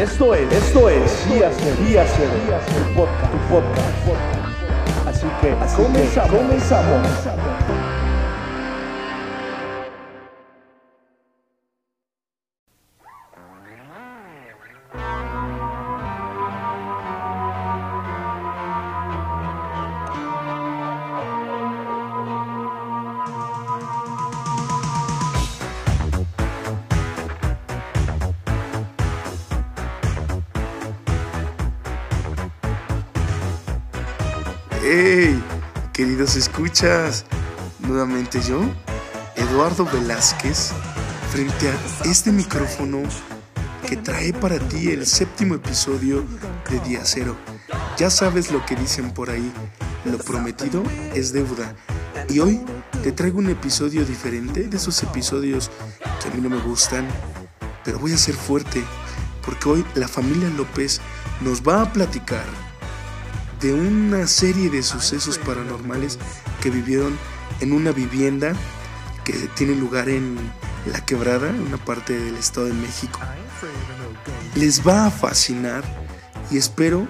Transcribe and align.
Esto 0.00 0.34
es, 0.34 0.50
esto 0.50 0.88
es 0.88 1.28
Día 1.28 1.50
Cero, 1.58 1.76
Día 1.86 2.06
Cero, 2.16 2.30
podcast, 2.96 3.32
tu 3.32 3.38
podcast. 3.50 5.06
Así 5.06 5.26
que, 5.42 5.50
así 5.62 5.76
comenzamos. 5.76 6.30
Que 6.30 6.36
comenzamos. 6.38 7.89
Queridos 36.30 36.48
escuchas, 36.48 37.24
nuevamente 37.80 38.40
yo, 38.40 38.60
Eduardo 39.34 39.84
Velázquez, 39.84 40.70
frente 41.32 41.68
a 41.68 42.08
este 42.08 42.30
micrófono 42.30 43.02
que 43.88 43.96
trae 43.96 44.32
para 44.32 44.60
ti 44.60 44.90
el 44.90 45.06
séptimo 45.06 45.56
episodio 45.56 46.24
de 46.70 46.78
Día 46.88 47.00
Cero. 47.02 47.36
Ya 47.98 48.10
sabes 48.10 48.52
lo 48.52 48.64
que 48.64 48.76
dicen 48.76 49.10
por 49.10 49.28
ahí, 49.28 49.50
lo 50.04 50.18
prometido 50.18 50.84
es 51.14 51.32
deuda. 51.32 51.74
Y 52.28 52.38
hoy 52.38 52.60
te 53.02 53.10
traigo 53.10 53.40
un 53.40 53.50
episodio 53.50 54.04
diferente 54.04 54.68
de 54.68 54.76
esos 54.76 55.02
episodios 55.02 55.68
que 56.22 56.28
a 56.28 56.32
mí 56.32 56.40
no 56.40 56.48
me 56.48 56.62
gustan, 56.62 57.08
pero 57.84 57.98
voy 57.98 58.12
a 58.12 58.16
ser 58.16 58.36
fuerte, 58.36 58.84
porque 59.44 59.68
hoy 59.68 59.84
la 59.96 60.06
familia 60.06 60.48
López 60.50 61.00
nos 61.40 61.60
va 61.60 61.82
a 61.82 61.92
platicar 61.92 62.44
de 63.60 63.74
una 63.74 64.26
serie 64.26 64.70
de 64.70 64.82
sucesos 64.82 65.38
paranormales 65.38 66.18
que 66.62 66.70
vivieron 66.70 67.16
en 67.60 67.72
una 67.72 67.92
vivienda 67.92 68.54
que 69.24 69.32
tiene 69.54 69.74
lugar 69.74 70.08
en 70.08 70.36
La 70.86 71.04
Quebrada, 71.04 71.50
una 71.50 71.76
parte 71.76 72.18
del 72.18 72.36
Estado 72.36 72.66
de 72.66 72.74
México. 72.74 73.20
Les 74.54 74.86
va 74.86 75.06
a 75.06 75.10
fascinar 75.10 75.84
y 76.50 76.56
espero 76.56 77.06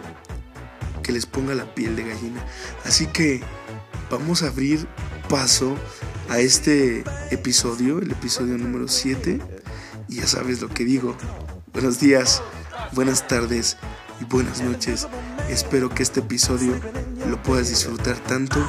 que 1.03 1.13
les 1.13 1.27
ponga 1.27 1.55
la 1.55 1.75
piel 1.75 1.97
de 1.97 2.05
gallina. 2.05 2.45
Así 2.85 3.07
que 3.07 3.41
vamos 4.11 4.43
a 4.43 4.49
abrir 4.49 4.87
paso 5.29 5.77
a 6.29 6.41
este 6.41 7.05
episodio, 7.31 7.99
el 7.99 8.11
episodio 8.11 8.59
número 8.59 8.89
7. 8.89 9.41
Y 10.09 10.17
ya 10.17 10.27
sabes 10.27 10.61
lo 10.61 10.69
que 10.69 10.85
digo. 10.85 11.17
Buenos 11.73 12.01
días, 12.01 12.43
buenas 12.93 13.29
tardes 13.29 13.77
y 14.21 14.25
buenas 14.25 14.61
noches. 14.61 15.07
Espero 15.51 15.89
que 15.89 16.05
este 16.05 16.21
episodio 16.21 16.81
lo 17.29 17.43
puedas 17.43 17.69
disfrutar 17.69 18.17
tanto 18.21 18.65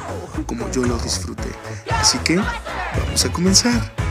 como 0.47 0.69
yo 0.71 0.83
lo 0.83 0.97
disfruté. 0.97 1.49
Así 1.91 2.17
que 2.19 2.37
vamos 2.37 3.23
a 3.23 3.31
comenzar. 3.31 4.01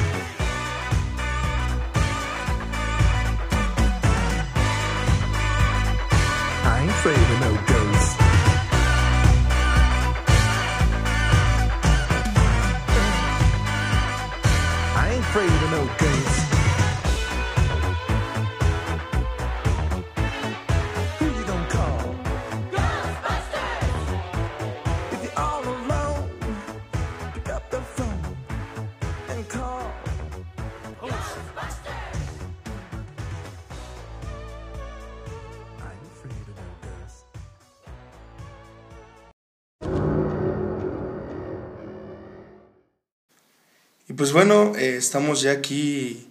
Y 44.11 44.13
pues 44.15 44.33
bueno, 44.33 44.73
eh, 44.77 44.97
estamos 44.97 45.41
ya 45.41 45.53
aquí 45.53 46.27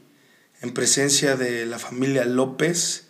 en 0.62 0.74
presencia 0.74 1.38
de 1.38 1.66
la 1.66 1.80
familia 1.80 2.26
López. 2.26 3.06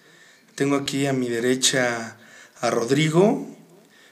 Tengo 0.53 0.75
aquí 0.75 1.07
a 1.07 1.11
mi 1.11 1.27
derecha 1.27 2.17
a 2.61 2.69
Rodrigo. 2.69 3.47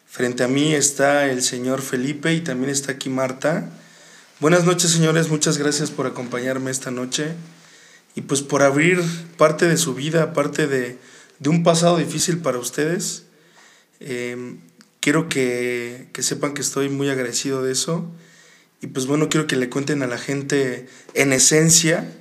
Frente 0.08 0.44
a 0.44 0.48
mí 0.48 0.74
está 0.74 1.28
el 1.28 1.44
señor 1.44 1.84
Felipe 1.84 2.34
y 2.34 2.42
también 2.42 2.72
está 2.72 2.94
aquí 2.94 3.08
Marta. 3.08 3.70
Buenas 4.40 4.66
noches 4.66 4.90
señores, 4.90 5.30
muchas 5.30 5.60
gracias 5.60 5.92
por 5.92 6.08
acompañarme 6.08 6.72
esta 6.72 6.90
noche 6.90 7.34
y 8.16 8.22
pues 8.22 8.42
por 8.42 8.64
abrir 8.64 9.04
parte 9.38 9.68
de 9.68 9.78
su 9.78 9.94
vida, 9.94 10.34
parte 10.34 10.66
de, 10.66 10.98
de 11.38 11.50
un 11.50 11.62
pasado 11.62 11.98
difícil 11.98 12.40
para 12.40 12.58
ustedes. 12.58 13.26
Eh, 14.00 14.56
quiero 15.02 15.30
que, 15.30 16.10
que 16.14 16.24
sepan 16.24 16.56
que 16.56 16.62
estoy 16.62 16.90
muy 16.90 17.12
agradecido 17.12 17.62
de 17.62 17.74
eso 17.74 18.12
y 18.82 18.88
pues 18.88 19.08
bueno, 19.08 19.30
quiero 19.30 19.48
que 19.48 19.56
le 19.56 19.70
cuenten 19.70 20.04
a 20.04 20.08
la 20.08 20.18
gente 20.18 20.88
en 21.14 21.34
esencia 21.34 22.12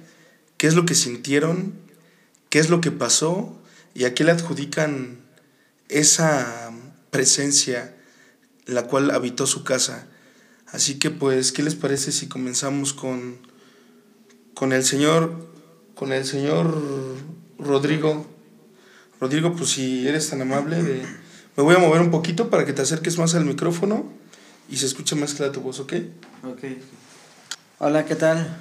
qué 0.56 0.66
es 0.66 0.74
lo 0.74 0.86
que 0.86 0.94
sintieron, 0.94 1.74
qué 2.48 2.58
es 2.58 2.70
lo 2.70 2.80
que 2.80 2.90
pasó 2.90 3.60
y 3.94 4.04
a 4.04 4.14
qué 4.14 4.24
le 4.24 4.32
adjudican 4.32 5.18
esa 5.88 6.72
presencia 7.10 7.94
la 8.64 8.84
cual 8.84 9.10
habitó 9.10 9.46
su 9.46 9.64
casa. 9.64 10.06
Así 10.66 10.98
que 10.98 11.10
pues, 11.10 11.52
¿qué 11.52 11.62
les 11.62 11.74
parece 11.74 12.10
si 12.10 12.26
comenzamos 12.26 12.92
con, 12.92 13.38
con 14.54 14.72
el 14.72 14.84
señor, 14.84 15.48
con 15.94 16.12
el 16.12 16.24
señor 16.24 16.74
Rodrigo? 17.58 18.26
Rodrigo, 19.20 19.54
pues 19.54 19.70
si 19.70 20.08
eres 20.08 20.28
tan 20.28 20.42
amable, 20.42 20.82
me 20.82 21.62
voy 21.62 21.74
a 21.74 21.78
mover 21.78 22.00
un 22.00 22.10
poquito 22.10 22.50
para 22.50 22.64
que 22.64 22.72
te 22.72 22.82
acerques 22.82 23.18
más 23.18 23.34
al 23.34 23.44
micrófono 23.44 24.10
y 24.68 24.76
se 24.76 24.86
escucha 24.86 25.16
más 25.16 25.34
clara 25.34 25.52
tu 25.52 25.60
voz, 25.60 25.80
¿ok? 25.80 25.92
Ok. 26.44 26.64
Hola, 27.78 28.04
¿qué 28.04 28.16
tal? 28.16 28.56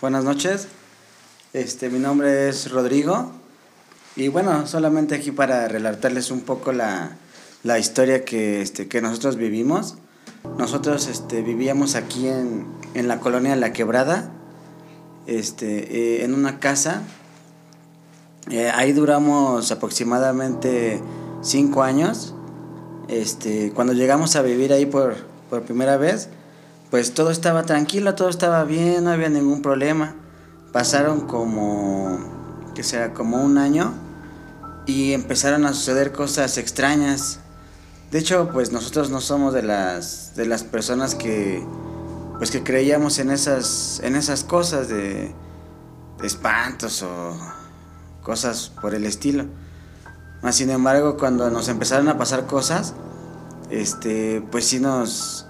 Buenas 0.00 0.24
noches. 0.24 0.68
Este, 1.52 1.88
mi 1.88 1.98
nombre 1.98 2.48
es 2.48 2.70
Rodrigo. 2.70 3.32
Y 4.16 4.28
bueno, 4.28 4.66
solamente 4.66 5.14
aquí 5.14 5.32
para 5.32 5.66
relatarles 5.66 6.30
un 6.30 6.42
poco 6.42 6.72
la, 6.72 7.16
la 7.62 7.78
historia 7.78 8.24
que, 8.24 8.62
este, 8.62 8.86
que 8.86 9.00
nosotros 9.00 9.36
vivimos. 9.36 9.96
Nosotros 10.56 11.08
este, 11.08 11.42
vivíamos 11.42 11.96
aquí 11.96 12.28
en, 12.28 12.66
en 12.94 13.08
la 13.08 13.20
colonia 13.20 13.56
La 13.56 13.72
Quebrada, 13.72 14.30
este, 15.26 16.20
eh, 16.20 16.24
en 16.24 16.34
una 16.34 16.60
casa. 16.60 17.02
Eh, 18.50 18.70
ahí 18.72 18.92
duramos 18.92 19.70
aproximadamente 19.72 21.00
cinco 21.42 21.82
años. 21.82 22.34
Este, 23.08 23.72
cuando 23.72 23.92
llegamos 23.92 24.36
a 24.36 24.42
vivir 24.42 24.72
ahí 24.72 24.86
por, 24.86 25.29
por 25.50 25.62
primera 25.62 25.96
vez, 25.96 26.28
pues 26.90 27.12
todo 27.12 27.30
estaba 27.30 27.64
tranquilo, 27.64 28.14
todo 28.14 28.30
estaba 28.30 28.64
bien, 28.64 29.04
no 29.04 29.10
había 29.10 29.28
ningún 29.28 29.60
problema. 29.60 30.14
Pasaron 30.72 31.22
como, 31.26 32.18
que 32.74 32.84
sea, 32.84 33.12
como 33.12 33.42
un 33.42 33.58
año 33.58 33.92
y 34.86 35.12
empezaron 35.12 35.66
a 35.66 35.74
suceder 35.74 36.12
cosas 36.12 36.56
extrañas. 36.56 37.40
De 38.10 38.18
hecho, 38.18 38.50
pues 38.52 38.72
nosotros 38.72 39.10
no 39.10 39.20
somos 39.20 39.52
de 39.52 39.62
las, 39.62 40.34
de 40.36 40.46
las 40.46 40.62
personas 40.64 41.14
que, 41.14 41.64
pues 42.38 42.50
que 42.50 42.62
creíamos 42.62 43.18
en 43.18 43.30
esas, 43.30 44.00
en 44.02 44.16
esas 44.16 44.44
cosas 44.44 44.88
de, 44.88 45.34
de 46.20 46.26
espantos 46.26 47.02
o 47.02 47.36
cosas 48.22 48.72
por 48.80 48.94
el 48.94 49.04
estilo. 49.04 49.46
Sin 50.50 50.70
embargo, 50.70 51.16
cuando 51.18 51.50
nos 51.50 51.68
empezaron 51.68 52.08
a 52.08 52.16
pasar 52.16 52.46
cosas, 52.46 52.94
este, 53.70 54.42
pues 54.50 54.66
sí 54.66 54.80
nos, 54.80 55.46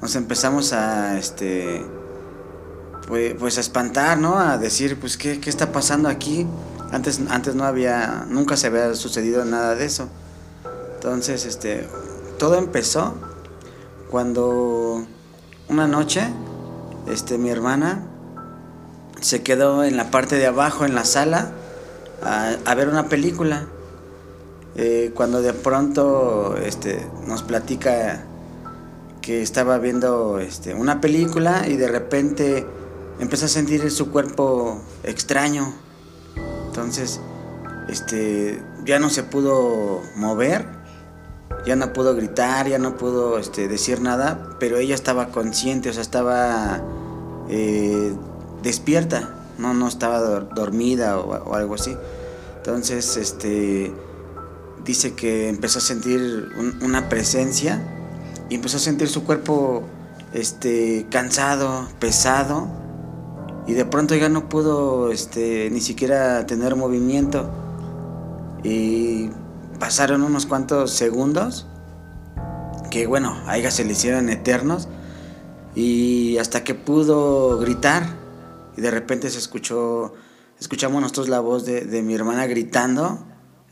nos 0.00 0.14
empezamos 0.16 0.72
a, 0.72 1.18
este, 1.18 1.84
pues, 3.06 3.34
pues, 3.38 3.58
a 3.58 3.60
espantar, 3.60 4.18
¿no? 4.18 4.38
A 4.38 4.58
decir, 4.58 4.98
pues, 5.00 5.16
¿qué, 5.16 5.40
¿qué, 5.40 5.50
está 5.50 5.72
pasando 5.72 6.08
aquí? 6.08 6.46
Antes, 6.92 7.20
antes 7.28 7.54
no 7.54 7.64
había, 7.64 8.26
nunca 8.28 8.56
se 8.56 8.68
había 8.68 8.94
sucedido 8.94 9.44
nada 9.44 9.74
de 9.74 9.84
eso. 9.84 10.08
Entonces, 10.94 11.44
este, 11.44 11.88
todo 12.38 12.56
empezó 12.56 13.14
cuando 14.10 15.06
una 15.68 15.86
noche, 15.86 16.22
este, 17.08 17.38
mi 17.38 17.50
hermana 17.50 18.02
se 19.20 19.42
quedó 19.42 19.84
en 19.84 19.96
la 19.96 20.10
parte 20.10 20.36
de 20.36 20.46
abajo, 20.46 20.84
en 20.84 20.94
la 20.94 21.04
sala, 21.04 21.50
a, 22.22 22.74
ver 22.74 22.88
una 22.88 23.08
película. 23.08 23.66
Eh, 24.76 25.12
cuando 25.14 25.42
de 25.42 25.52
pronto 25.52 26.56
este, 26.56 27.04
nos 27.26 27.42
platica 27.42 28.24
que 29.20 29.42
estaba 29.42 29.78
viendo 29.78 30.38
este, 30.38 30.74
una 30.74 31.00
película 31.00 31.66
y 31.68 31.76
de 31.76 31.88
repente 31.88 32.66
empezó 33.20 33.46
a 33.46 33.48
sentir 33.48 33.90
su 33.90 34.10
cuerpo 34.10 34.80
extraño. 35.04 35.74
Entonces 36.66 37.20
este, 37.88 38.62
ya 38.84 38.98
no 38.98 39.10
se 39.10 39.22
pudo 39.22 40.02
mover, 40.16 40.66
ya 41.66 41.74
no 41.74 41.92
pudo 41.92 42.14
gritar, 42.14 42.68
ya 42.68 42.78
no 42.78 42.96
pudo 42.96 43.38
este, 43.38 43.66
decir 43.66 44.00
nada, 44.00 44.56
pero 44.60 44.76
ella 44.76 44.94
estaba 44.94 45.28
consciente, 45.28 45.90
o 45.90 45.92
sea, 45.92 46.02
estaba 46.02 46.82
eh, 47.48 48.14
despierta, 48.62 49.34
no, 49.58 49.74
no 49.74 49.88
estaba 49.88 50.20
dormida 50.20 51.18
o, 51.18 51.54
algo 51.54 51.74
así. 51.74 51.96
Entonces, 52.58 53.16
este, 53.16 53.92
dice 54.84 55.14
que 55.14 55.48
empezó 55.48 55.78
a 55.78 55.82
sentir 55.82 56.50
una 56.82 57.08
presencia 57.08 57.82
y 58.48 58.54
empezó 58.54 58.76
a 58.78 58.80
sentir 58.80 59.08
su 59.08 59.24
cuerpo 59.24 59.82
este, 60.32 61.06
cansado, 61.10 61.88
pesado, 61.98 62.68
y 63.66 63.74
de 63.74 63.84
pronto 63.84 64.14
ya 64.14 64.28
no 64.28 64.48
pudo 64.48 65.10
este, 65.10 65.68
ni 65.70 65.80
siquiera 65.80 66.46
tener 66.46 66.74
movimiento. 66.76 67.50
Y 68.64 69.30
pasaron 69.78 70.22
unos 70.22 70.46
cuantos 70.46 70.90
segundos 70.90 71.66
que 72.90 73.06
bueno, 73.06 73.36
a 73.46 73.56
ella 73.58 73.70
se 73.70 73.84
le 73.84 73.92
hicieron 73.92 74.28
eternos 74.28 74.88
y 75.74 76.38
hasta 76.38 76.64
que 76.64 76.74
pudo 76.74 77.58
gritar 77.58 78.06
y 78.76 78.80
de 78.80 78.90
repente 78.90 79.30
se 79.30 79.38
escuchó, 79.38 80.14
escuchamos 80.60 81.02
nosotros 81.02 81.28
la 81.28 81.40
voz 81.40 81.64
de, 81.64 81.82
de 81.82 82.02
mi 82.02 82.14
hermana 82.14 82.46
gritando, 82.46 83.18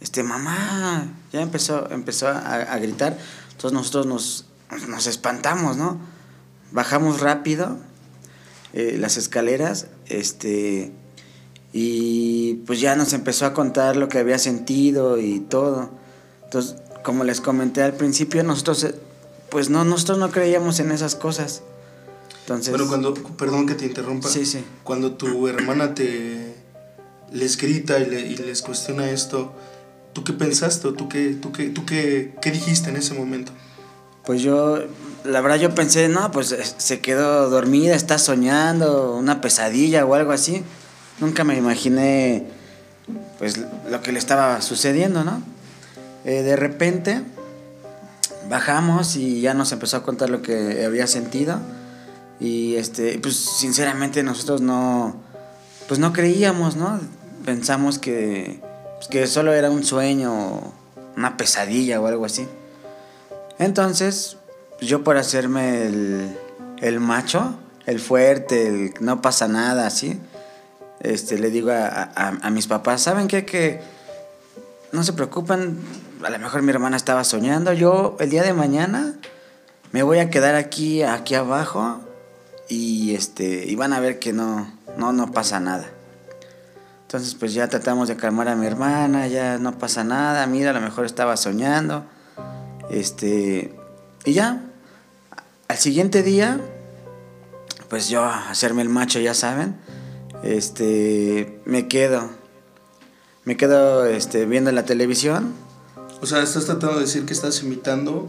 este 0.00 0.22
mamá, 0.22 1.06
ya 1.32 1.40
empezó, 1.40 1.90
empezó 1.90 2.28
a, 2.28 2.76
gritar, 2.78 3.16
entonces 3.52 3.72
nosotros 3.72 4.06
nos, 4.06 4.46
nos 4.88 5.06
espantamos, 5.06 5.76
¿no? 5.76 6.00
Bajamos 6.72 7.20
rápido 7.20 7.78
eh, 8.72 8.96
las 8.98 9.16
escaleras, 9.16 9.86
este, 10.06 10.92
y 11.72 12.54
pues 12.66 12.80
ya 12.80 12.96
nos 12.96 13.12
empezó 13.12 13.46
a 13.46 13.54
contar 13.54 13.96
lo 13.96 14.08
que 14.08 14.18
había 14.18 14.38
sentido 14.38 15.18
y 15.18 15.40
todo. 15.40 15.90
Entonces, 16.44 16.76
como 17.02 17.24
les 17.24 17.40
comenté 17.40 17.82
al 17.82 17.94
principio, 17.94 18.42
nosotros, 18.42 18.84
eh, 18.84 18.94
pues 19.50 19.70
no, 19.70 19.84
nosotros 19.84 20.18
no 20.18 20.30
creíamos 20.30 20.80
en 20.80 20.90
esas 20.90 21.14
cosas. 21.14 21.62
Entonces, 22.40 22.70
bueno, 22.70 22.88
cuando, 22.88 23.14
perdón 23.14 23.66
que 23.66 23.74
te 23.74 23.86
interrumpa. 23.86 24.28
Sí, 24.28 24.46
sí. 24.46 24.64
Cuando 24.84 25.12
tu 25.12 25.48
hermana 25.48 25.94
te 25.94 26.54
les 27.32 27.56
grita 27.56 27.98
y, 27.98 28.36
les 28.36 28.62
cuestiona 28.62 29.10
esto, 29.10 29.52
¿tú 30.12 30.24
qué 30.24 30.32
pensaste? 30.32 30.92
¿Tú 30.92 31.08
qué, 31.08 31.36
tú 31.40 31.52
qué, 31.52 31.70
tú 31.70 31.84
qué, 31.84 32.34
qué 32.40 32.50
dijiste 32.50 32.90
en 32.90 32.96
ese 32.96 33.14
momento? 33.14 33.52
Pues 34.26 34.42
yo, 34.42 34.80
la 35.24 35.40
verdad 35.40 35.56
yo 35.56 35.74
pensé, 35.74 36.08
no, 36.08 36.30
pues 36.32 36.52
eh, 36.52 36.62
se 36.76 37.00
quedó 37.00 37.48
dormida, 37.48 37.94
está 37.94 38.18
soñando, 38.18 39.16
una 39.16 39.40
pesadilla 39.40 40.04
o 40.04 40.14
algo 40.14 40.32
así 40.32 40.64
nunca 41.20 41.44
me 41.44 41.56
imaginé 41.56 42.46
pues 43.38 43.60
lo 43.90 44.02
que 44.02 44.12
le 44.12 44.18
estaba 44.18 44.60
sucediendo, 44.62 45.24
¿no? 45.24 45.42
Eh, 46.24 46.42
de 46.42 46.56
repente 46.56 47.22
bajamos 48.48 49.16
y 49.16 49.40
ya 49.40 49.54
nos 49.54 49.72
empezó 49.72 49.98
a 49.98 50.02
contar 50.02 50.30
lo 50.30 50.42
que 50.42 50.84
había 50.84 51.06
sentido 51.06 51.58
y 52.40 52.76
este 52.76 53.18
pues 53.18 53.36
sinceramente 53.36 54.22
nosotros 54.22 54.60
no 54.60 55.16
pues 55.88 56.00
no 56.00 56.12
creíamos, 56.12 56.76
¿no? 56.76 57.00
Pensamos 57.44 57.98
que 57.98 58.60
pues, 58.96 59.08
que 59.08 59.26
solo 59.26 59.52
era 59.52 59.70
un 59.70 59.84
sueño, 59.84 60.72
una 61.16 61.36
pesadilla 61.36 62.00
o 62.00 62.06
algo 62.06 62.24
así. 62.24 62.46
Entonces, 63.58 64.36
yo 64.80 65.02
por 65.02 65.16
hacerme 65.16 65.86
el, 65.86 66.38
el 66.78 67.00
macho, 67.00 67.58
el 67.86 68.00
fuerte, 68.00 68.66
el 68.66 68.94
no 69.00 69.22
pasa 69.22 69.48
nada, 69.48 69.86
así, 69.86 70.20
este, 71.00 71.38
le 71.38 71.50
digo 71.50 71.70
a, 71.72 72.50
mis 72.50 72.66
papás, 72.66 73.02
¿saben 73.02 73.28
qué? 73.28 73.44
Que 73.44 73.80
no 74.92 75.04
se 75.04 75.12
preocupen, 75.12 75.78
a 76.22 76.30
lo 76.30 76.38
mejor 76.38 76.62
mi 76.62 76.70
hermana 76.70 76.96
estaba 76.96 77.24
soñando, 77.24 77.72
yo 77.72 78.16
el 78.20 78.30
día 78.30 78.42
de 78.42 78.52
mañana 78.52 79.14
me 79.92 80.02
voy 80.02 80.18
a 80.18 80.30
quedar 80.30 80.54
aquí, 80.54 81.02
aquí 81.02 81.34
abajo 81.34 82.00
y, 82.68 83.14
este, 83.14 83.66
y 83.66 83.74
van 83.76 83.92
a 83.92 84.00
ver 84.00 84.18
que 84.18 84.32
no, 84.32 84.72
no, 84.96 85.12
no 85.12 85.32
pasa 85.32 85.60
nada. 85.60 85.86
Entonces 87.02 87.34
pues 87.34 87.54
ya 87.54 87.68
tratamos 87.68 88.08
de 88.08 88.16
calmar 88.16 88.48
a 88.48 88.56
mi 88.56 88.66
hermana, 88.66 89.28
ya 89.28 89.58
no 89.58 89.78
pasa 89.78 90.02
nada, 90.02 90.46
mira, 90.46 90.70
a 90.70 90.74
lo 90.74 90.80
mejor 90.80 91.04
estaba 91.04 91.36
soñando. 91.36 92.04
Este, 92.90 93.74
y 94.24 94.32
ya, 94.32 94.62
al 95.68 95.76
siguiente 95.76 96.22
día, 96.22 96.60
pues 97.88 98.08
yo 98.08 98.24
hacerme 98.24 98.82
el 98.82 98.88
macho, 98.88 99.20
ya 99.20 99.34
saben, 99.34 99.76
este, 100.42 101.60
me 101.64 101.88
quedo, 101.88 102.30
me 103.44 103.56
quedo 103.56 104.06
este, 104.06 104.46
viendo 104.46 104.70
la 104.72 104.84
televisión. 104.84 105.52
O 106.20 106.26
sea, 106.26 106.42
estás 106.42 106.66
tratando 106.66 106.96
de 106.96 107.02
decir 107.02 107.26
que 107.26 107.32
estás 107.32 107.62
imitando 107.62 108.28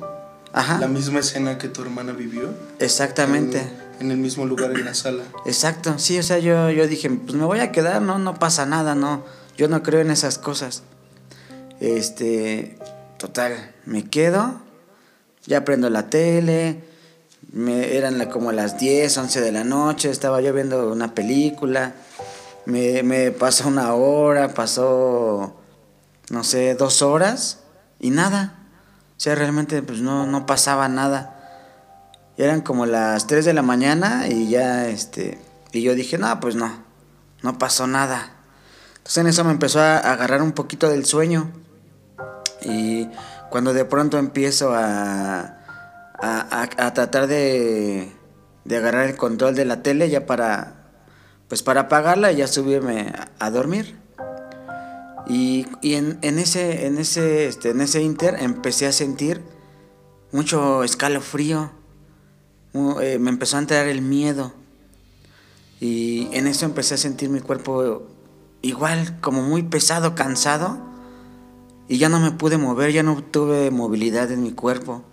la 0.53 0.87
misma 0.87 1.19
escena 1.19 1.57
que 1.57 1.67
tu 1.69 1.81
hermana 1.81 2.13
vivió. 2.13 2.49
Exactamente. 2.79 3.61
En, 3.99 4.11
el 4.11 4.17
mismo 4.17 4.45
lugar 4.45 4.71
en 4.71 4.85
la 4.85 4.93
sala. 4.93 5.23
Exacto, 5.45 5.97
sí, 5.97 6.19
o 6.19 6.23
sea, 6.23 6.37
yo, 6.37 6.69
yo 6.69 6.87
dije, 6.87 7.09
pues 7.09 7.33
me 7.33 7.45
voy 7.45 7.59
a 7.59 7.71
quedar, 7.71 8.01
no, 8.01 8.19
no 8.19 8.35
pasa 8.35 8.65
nada, 8.65 8.93
no, 8.93 9.23
yo 9.57 9.67
no 9.67 9.81
creo 9.81 10.01
en 10.01 10.11
esas 10.11 10.37
cosas. 10.37 10.83
Este, 11.79 12.77
total, 13.17 13.73
me 13.85 14.09
quedo, 14.09 14.61
ya 15.45 15.65
prendo 15.65 15.89
la 15.89 16.09
tele, 16.09 16.83
me, 17.51 17.95
eran 17.95 18.23
como 18.29 18.51
las 18.51 18.77
10, 18.77 19.17
11 19.17 19.41
de 19.41 19.51
la 19.51 19.63
noche, 19.63 20.09
estaba 20.09 20.41
yo 20.41 20.53
viendo 20.53 20.91
una 20.91 21.13
película, 21.13 21.93
me, 22.65 23.03
me 23.03 23.31
pasó 23.31 23.67
una 23.67 23.93
hora, 23.93 24.53
pasó, 24.53 25.55
no 26.29 26.43
sé, 26.43 26.75
dos 26.75 27.01
horas 27.01 27.59
y 27.99 28.09
nada. 28.09 28.57
O 29.17 29.19
sea, 29.19 29.33
realmente 29.35 29.81
pues 29.81 29.99
no, 29.99 30.27
no 30.27 30.45
pasaba 30.45 30.87
nada. 30.89 31.33
eran 32.37 32.61
como 32.61 32.85
las 32.85 33.25
3 33.25 33.45
de 33.45 33.53
la 33.53 33.63
mañana 33.63 34.27
y 34.27 34.49
ya, 34.49 34.87
este, 34.89 35.39
y 35.71 35.81
yo 35.81 35.95
dije, 35.95 36.17
no, 36.17 36.39
pues 36.39 36.55
no, 36.55 36.83
no 37.41 37.57
pasó 37.57 37.87
nada. 37.87 38.31
Entonces 38.97 39.17
en 39.17 39.27
eso 39.27 39.43
me 39.43 39.51
empezó 39.51 39.79
a 39.79 39.97
agarrar 39.97 40.41
un 40.41 40.51
poquito 40.51 40.89
del 40.89 41.05
sueño. 41.05 41.51
Y 42.67 43.09
cuando 43.49 43.73
de 43.73 43.85
pronto 43.85 44.17
empiezo 44.17 44.73
a, 44.73 45.57
a, 46.19 46.93
tratar 46.93 47.27
de, 47.27 48.11
de, 48.65 48.77
agarrar 48.77 49.07
el 49.07 49.15
control 49.15 49.55
de 49.55 49.65
la 49.65 49.81
tele 49.81 50.09
ya 50.09 50.25
para, 50.25 50.75
pues 51.47 51.63
para 51.63 51.81
apagarla 51.81 52.31
y 52.31 52.37
ya 52.37 52.47
subirme 52.47 53.13
a, 53.39 53.49
dormir. 53.49 53.97
Y, 55.27 55.65
y 55.81 55.95
en, 55.95 56.19
en, 56.21 56.39
ese, 56.39 56.87
en, 56.87 56.97
ese, 56.97 57.47
este, 57.47 57.69
en 57.69 57.81
ese 57.81 58.01
inter 58.01 58.35
empecé 58.39 58.87
a 58.87 58.91
sentir 58.91 59.41
mucho 60.31 60.83
escalofrío, 60.83 61.71
eh, 63.01 63.17
me 63.19 63.29
empezó 63.29 63.55
a 63.57 63.59
entrar 63.59 63.87
el 63.87 64.01
miedo. 64.01 64.53
Y 65.79 66.27
en 66.33 66.47
eso 66.47 66.65
empecé 66.65 66.95
a 66.95 66.97
sentir 66.97 67.29
mi 67.29 67.39
cuerpo 67.39 68.07
igual, 68.61 69.19
como 69.21 69.41
muy 69.41 69.63
pesado, 69.63 70.15
cansado. 70.15 70.86
Y 71.89 71.97
ya 71.97 72.09
no 72.09 72.19
me 72.19 72.31
pude 72.31 72.57
mover, 72.57 72.91
ya 72.91 73.03
no 73.03 73.23
tuve 73.23 73.71
movilidad 73.71 74.31
en 74.31 74.43
mi 74.43 74.51
cuerpo. 74.51 75.03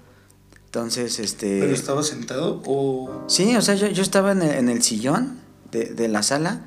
Entonces, 0.66 1.20
este... 1.20 1.60
¿Pero 1.60 1.72
estaba 1.72 2.02
sentado 2.02 2.60
o...? 2.66 3.24
Sí, 3.28 3.54
o 3.54 3.62
sea, 3.62 3.76
yo, 3.76 3.86
yo 3.86 4.02
estaba 4.02 4.32
en 4.32 4.42
el, 4.42 4.50
en 4.56 4.68
el 4.68 4.82
sillón 4.82 5.38
de, 5.70 5.84
de, 5.86 6.08
la 6.08 6.24
sala 6.24 6.62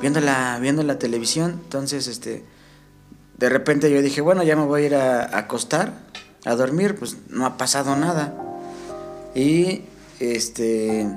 viendo 0.00 0.20
la, 0.20 0.60
viendo 0.60 0.84
la 0.84 0.98
televisión. 1.00 1.60
Entonces, 1.64 2.06
este... 2.06 2.44
De 3.36 3.48
repente 3.48 3.90
yo 3.90 4.00
dije, 4.00 4.20
bueno, 4.20 4.44
ya 4.44 4.54
me 4.54 4.64
voy 4.64 4.82
a 4.82 4.86
ir 4.86 4.94
a, 4.94 5.38
acostar, 5.38 5.92
a 6.44 6.54
dormir, 6.54 6.96
pues 6.96 7.16
no 7.28 7.46
ha 7.46 7.56
pasado 7.56 7.96
nada. 7.96 8.34
Y, 9.34 9.82
este... 10.20 11.08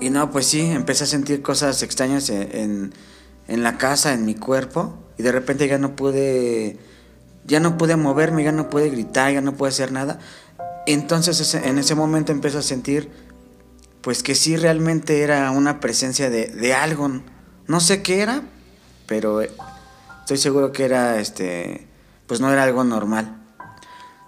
Y 0.00 0.08
no, 0.08 0.30
pues 0.30 0.46
sí, 0.46 0.60
empecé 0.60 1.04
a 1.04 1.06
sentir 1.06 1.42
cosas 1.42 1.82
extrañas 1.82 2.30
en, 2.30 2.94
en 3.48 3.62
la 3.62 3.76
casa, 3.76 4.14
en 4.14 4.24
mi 4.24 4.34
cuerpo. 4.34 4.94
Y 5.18 5.22
de 5.22 5.32
repente 5.32 5.68
ya 5.68 5.76
no 5.76 5.94
pude... 5.94 6.87
Ya 7.44 7.60
no 7.60 7.78
pude 7.78 7.96
moverme, 7.96 8.44
ya 8.44 8.52
no 8.52 8.68
pude 8.68 8.90
gritar, 8.90 9.32
ya 9.32 9.40
no 9.40 9.54
pude 9.54 9.70
hacer 9.70 9.92
nada 9.92 10.18
entonces 10.94 11.54
en 11.54 11.78
ese 11.78 11.94
momento 11.94 12.32
empiezo 12.32 12.60
a 12.60 12.62
sentir 12.62 13.10
pues 14.00 14.22
que 14.22 14.34
sí 14.34 14.56
realmente 14.56 15.20
era 15.20 15.50
una 15.50 15.80
presencia 15.80 16.30
de, 16.30 16.72
algo. 16.72 17.10
No 17.66 17.80
sé 17.80 18.02
qué 18.02 18.22
era, 18.22 18.42
pero 19.06 19.42
estoy 19.42 20.38
seguro 20.38 20.72
que 20.72 20.86
era 20.86 21.20
este 21.20 21.86
pues 22.26 22.40
no 22.40 22.50
era 22.50 22.62
algo 22.62 22.84
normal. 22.84 23.36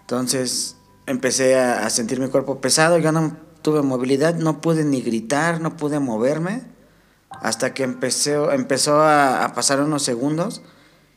Entonces 0.03 0.77
empecé 1.07 1.59
a, 1.59 1.89
sentir 1.89 2.21
mi 2.21 2.29
cuerpo 2.29 2.61
pesado, 2.61 2.99
ya 2.99 3.11
no 3.11 3.39
tuve 3.63 3.81
movilidad, 3.81 4.35
no 4.35 4.61
pude 4.61 4.85
ni 4.85 5.01
gritar, 5.01 5.63
no 5.63 5.79
pude 5.79 5.99
moverme, 5.99 6.63
hasta 7.31 7.73
que 7.73 7.85
empecé, 7.85 8.35
empezó 8.53 9.01
a, 9.01 9.47
a 9.47 9.55
pasar 9.55 9.81
unos 9.81 10.03
segundos 10.03 10.61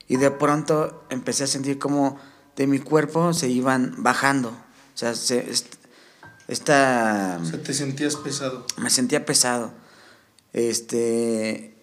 y 0.07 0.17
de 0.17 0.31
pronto 0.31 1.05
empecé 1.09 1.45
a 1.45 1.47
sentir 1.47 1.79
como 1.79 2.19
de 2.55 2.67
mi 2.67 2.79
cuerpo 2.79 3.33
se 3.33 3.49
iban 3.49 3.95
bajando, 3.97 4.49
o 4.49 4.97
sea, 4.97 5.15
se, 5.15 5.51
esta... 6.47 7.39
O 7.41 7.45
sea, 7.45 7.63
te 7.63 7.73
sentías 7.73 8.15
pesado. 8.15 8.65
Me 8.77 8.89
sentía 8.89 9.25
pesado. 9.25 9.71
Este... 10.51 11.75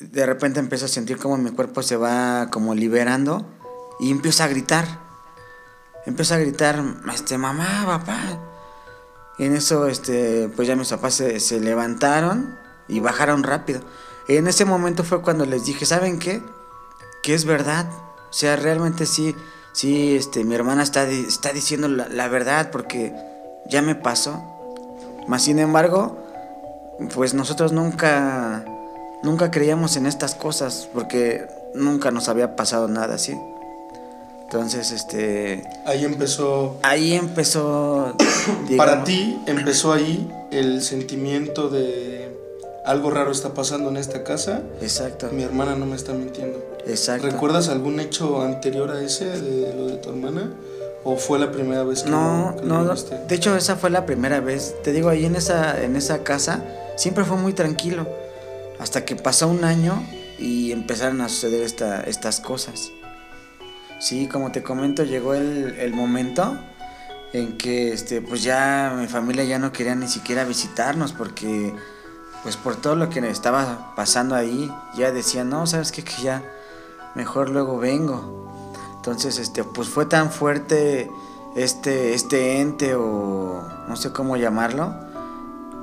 de 0.00 0.26
repente 0.26 0.60
empiezo 0.60 0.86
a 0.86 0.88
sentir 0.88 1.18
como 1.18 1.36
mi 1.36 1.50
cuerpo 1.50 1.82
se 1.82 1.96
va 1.96 2.48
como 2.50 2.74
liberando 2.74 3.46
y 4.00 4.10
empiezo 4.10 4.42
a 4.42 4.48
gritar. 4.48 5.00
Empiezo 6.06 6.34
a 6.34 6.38
gritar, 6.38 6.82
este, 7.14 7.38
mamá, 7.38 7.84
papá. 7.86 8.40
Y 9.38 9.44
en 9.44 9.54
eso, 9.54 9.86
este, 9.86 10.48
pues 10.56 10.66
ya 10.66 10.74
mis 10.74 10.88
papás 10.88 11.14
se, 11.14 11.38
se 11.38 11.60
levantaron 11.60 12.58
y 12.88 12.98
bajaron 12.98 13.44
rápido. 13.44 13.82
Y 14.26 14.36
en 14.36 14.48
ese 14.48 14.64
momento 14.64 15.04
fue 15.04 15.22
cuando 15.22 15.46
les 15.46 15.64
dije, 15.64 15.86
¿saben 15.86 16.18
qué? 16.18 16.42
Que 17.22 17.34
es 17.34 17.44
verdad. 17.44 17.86
O 18.30 18.32
sea, 18.32 18.56
realmente 18.56 19.06
sí, 19.06 19.34
sí, 19.72 20.16
este, 20.16 20.44
mi 20.44 20.54
hermana 20.54 20.82
está, 20.82 21.08
está 21.08 21.52
diciendo 21.52 21.88
la, 21.88 22.08
la 22.08 22.28
verdad 22.28 22.70
porque 22.70 23.14
ya 23.66 23.82
me 23.82 23.94
pasó. 23.94 24.42
Más 25.28 25.42
sin 25.42 25.58
embargo, 25.58 26.18
pues 27.14 27.34
nosotros 27.34 27.72
nunca, 27.72 28.64
nunca 29.22 29.50
creíamos 29.50 29.96
en 29.96 30.06
estas 30.06 30.34
cosas 30.34 30.88
porque 30.92 31.46
nunca 31.74 32.10
nos 32.10 32.28
había 32.28 32.56
pasado 32.56 32.88
nada 32.88 33.14
así. 33.14 33.36
Entonces, 34.44 34.90
este, 34.90 35.64
Ahí 35.86 36.04
empezó, 36.04 36.78
ahí 36.82 37.14
empezó. 37.14 38.14
para 38.76 39.02
ti 39.04 39.40
empezó 39.46 39.92
ahí 39.92 40.30
el 40.50 40.82
sentimiento 40.82 41.70
de 41.70 42.36
algo 42.84 43.10
raro 43.10 43.30
está 43.30 43.54
pasando 43.54 43.90
en 43.90 43.96
esta 43.96 44.24
casa. 44.24 44.62
Exacto, 44.80 45.28
Mi 45.32 45.42
hermana 45.42 45.76
no 45.76 45.86
me 45.86 45.96
está 45.96 46.12
mintiendo. 46.12 46.58
exacto. 46.86 47.28
¿Recuerdas 47.28 47.68
algún 47.68 48.00
hecho 48.00 48.42
anterior 48.42 48.90
a 48.90 49.00
ese 49.02 49.26
de 49.26 49.74
lo 49.74 49.86
de 49.86 49.96
tu 49.96 50.10
hermana? 50.10 50.50
¿O 51.04 51.16
fue 51.16 51.38
la 51.40 51.50
primera 51.50 51.82
vez 51.82 52.02
que 52.04 52.10
No, 52.10 52.54
que 52.58 52.64
no. 52.66 52.88
viste? 52.90 53.18
De 53.26 53.34
hecho, 53.34 53.56
esa 53.56 53.76
fue 53.76 53.90
la 53.90 54.06
primera 54.06 54.40
vez. 54.40 54.74
Te 54.84 54.92
digo, 54.92 55.08
ahí 55.08 55.24
en 55.24 55.34
esa, 55.36 55.82
en 55.82 55.96
esa 55.96 56.22
casa 56.22 56.62
siempre 56.96 57.24
fue 57.24 57.36
muy 57.36 57.52
tranquilo. 57.52 58.06
Hasta 58.78 59.04
que 59.04 59.16
pasó 59.16 59.48
un 59.48 59.64
año 59.64 60.00
y 60.38 60.70
empezaron 60.72 61.20
a 61.20 61.28
suceder 61.28 61.62
esta, 61.62 62.02
estas 62.02 62.40
cosas. 62.40 62.90
Sí, 64.00 64.26
como 64.28 64.50
te 64.52 64.62
comento, 64.62 65.04
llegó 65.04 65.34
el, 65.34 65.76
el 65.78 65.92
momento 65.92 66.56
en 67.32 67.56
que 67.56 67.92
este, 67.92 68.20
pues 68.20 68.42
ya 68.42 68.94
mi 68.98 69.06
familia 69.06 69.44
ya 69.44 69.58
no 69.58 69.72
quería 69.72 69.94
ni 69.94 70.08
siquiera 70.08 70.44
visitarnos 70.44 71.12
porque 71.12 71.72
pues 72.42 72.56
por 72.56 72.76
todo 72.76 72.96
lo 72.96 73.08
que 73.08 73.20
estaba 73.28 73.92
pasando 73.96 74.34
ahí, 74.34 74.72
ya 74.96 75.12
decían, 75.12 75.48
no, 75.50 75.66
sabes 75.66 75.92
qué? 75.92 76.02
que 76.02 76.22
ya 76.22 76.42
mejor 77.14 77.50
luego 77.50 77.78
vengo. 77.78 78.72
Entonces, 78.96 79.38
este, 79.38 79.64
pues 79.64 79.88
fue 79.88 80.06
tan 80.06 80.30
fuerte 80.30 81.10
este, 81.56 82.14
este 82.14 82.60
ente 82.60 82.94
o 82.94 83.62
no 83.88 83.96
sé 83.96 84.12
cómo 84.12 84.36
llamarlo, 84.36 84.94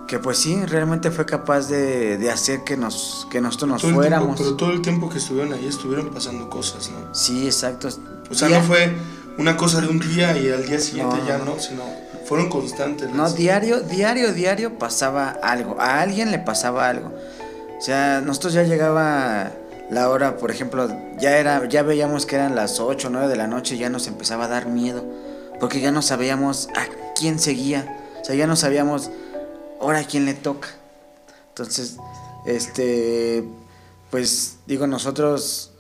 que 0.08 0.18
pues 0.20 0.38
sí, 0.39 0.66
realmente 0.66 1.12
fue 1.12 1.25
capaz 1.25 1.68
de, 1.68 2.18
de 2.18 2.32
hacer 2.32 2.63
que, 2.63 2.75
nos, 2.78 3.28
que 3.30 3.39
nosotros 3.42 3.70
nos 3.70 3.82
Todo 3.82 3.92
el 3.92 3.96
tiempo- 3.98 4.10
fuéramos. 4.18 4.39
pero 4.39 4.56
todo 4.56 4.72
el 4.72 4.82
tiempo 4.82 5.10
que 5.10 5.20
estuvieron 5.20 5.54
ahí 5.54 5.68
estuvieron 5.68 6.10
pasando 6.10 6.50
cosas, 6.50 6.89
¿no? 6.89 7.13
Sí, 7.13 7.46
exacto. 7.46 7.89
O 8.30 8.34
sea, 8.34 8.48
Día- 8.48 8.60
no 8.60 8.66
fue 8.66 8.96
una 9.38 9.56
cosa 9.56 9.82
de 9.82 9.88
un 9.88 10.00
día 10.00 10.38
y 10.38 10.50
al 10.50 10.66
día 10.66 10.80
siguiente 10.80 11.18
No, 11.18 11.28
ya 11.28 11.38
no, 11.38 11.60
sino 11.60 11.84
fueron 12.30 12.48
constantes. 12.48 13.10
No, 13.10 13.28
diario, 13.32 13.82
diario, 13.82 14.34
diario 14.34 14.78
pasaba 14.78 15.30
algo. 15.42 15.82
A 15.82 16.00
alguien 16.00 16.30
le 16.30 16.38
pasaba 16.38 16.88
algo. 16.88 17.12
O 17.76 17.82
sea, 17.82 18.22
nosotros 18.22 18.54
ya 18.54 18.62
llegaba 18.62 19.52
la 19.90 20.10
hora, 20.10 20.38
por 20.38 20.52
ejemplo, 20.52 20.88
ya 21.18 21.38
era, 21.38 21.68
ya 21.68 21.82
veíamos 21.82 22.28
que 22.28 22.36
eran 22.36 22.56
las 22.56 22.80
8 22.80 23.08
o 23.08 23.10
9 23.10 23.28
de 23.30 23.36
la 23.36 23.48
noche 23.48 23.74
y 23.74 23.80
ya 23.80 23.90
nos 23.90 24.06
empezaba 24.06 24.46
a 24.46 24.48
dar 24.48 24.68
miedo. 24.68 25.04
Porque 25.60 25.82
ya 25.82 25.92
no 25.92 26.04
sabíamos 26.04 26.70
a 26.76 26.86
quién 27.16 27.40
seguía. 27.40 27.98
O 28.22 28.24
sea, 28.24 28.36
ya 28.36 28.46
no 28.46 28.56
sabíamos 28.56 29.10
ahora 29.82 30.02
a 30.02 30.04
quién 30.04 30.26
le 30.26 30.36
toca. 30.36 30.68
Entonces, 31.48 31.98
este, 32.46 33.44
pues 34.12 34.58
digo, 34.68 34.86
nosotros, 34.86 35.72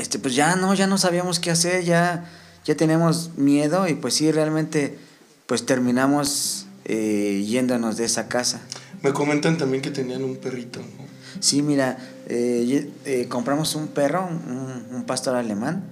este, 0.00 0.18
pues 0.18 0.34
ya 0.34 0.56
no, 0.56 0.74
ya 0.74 0.88
no 0.88 0.98
sabíamos 0.98 1.38
qué 1.38 1.52
hacer, 1.52 1.84
ya, 1.84 2.28
ya 2.64 2.76
teníamos 2.76 3.36
miedo 3.36 3.86
y 3.86 3.94
pues 3.94 4.14
sí, 4.14 4.32
realmente, 4.32 4.98
pues 5.46 5.66
terminamos 5.66 6.66
eh, 6.84 7.44
yéndonos 7.46 7.96
de 7.96 8.04
esa 8.04 8.28
casa. 8.28 8.60
Me 9.02 9.12
comentan 9.12 9.58
también 9.58 9.82
que 9.82 9.90
tenían 9.90 10.24
un 10.24 10.36
perrito, 10.36 10.80
¿no? 10.80 11.04
Sí, 11.40 11.62
mira, 11.62 11.98
eh, 12.28 12.90
eh, 13.04 13.26
compramos 13.28 13.74
un 13.74 13.88
perro, 13.88 14.26
un, 14.26 14.86
un 14.94 15.04
pastor 15.04 15.36
alemán. 15.36 15.84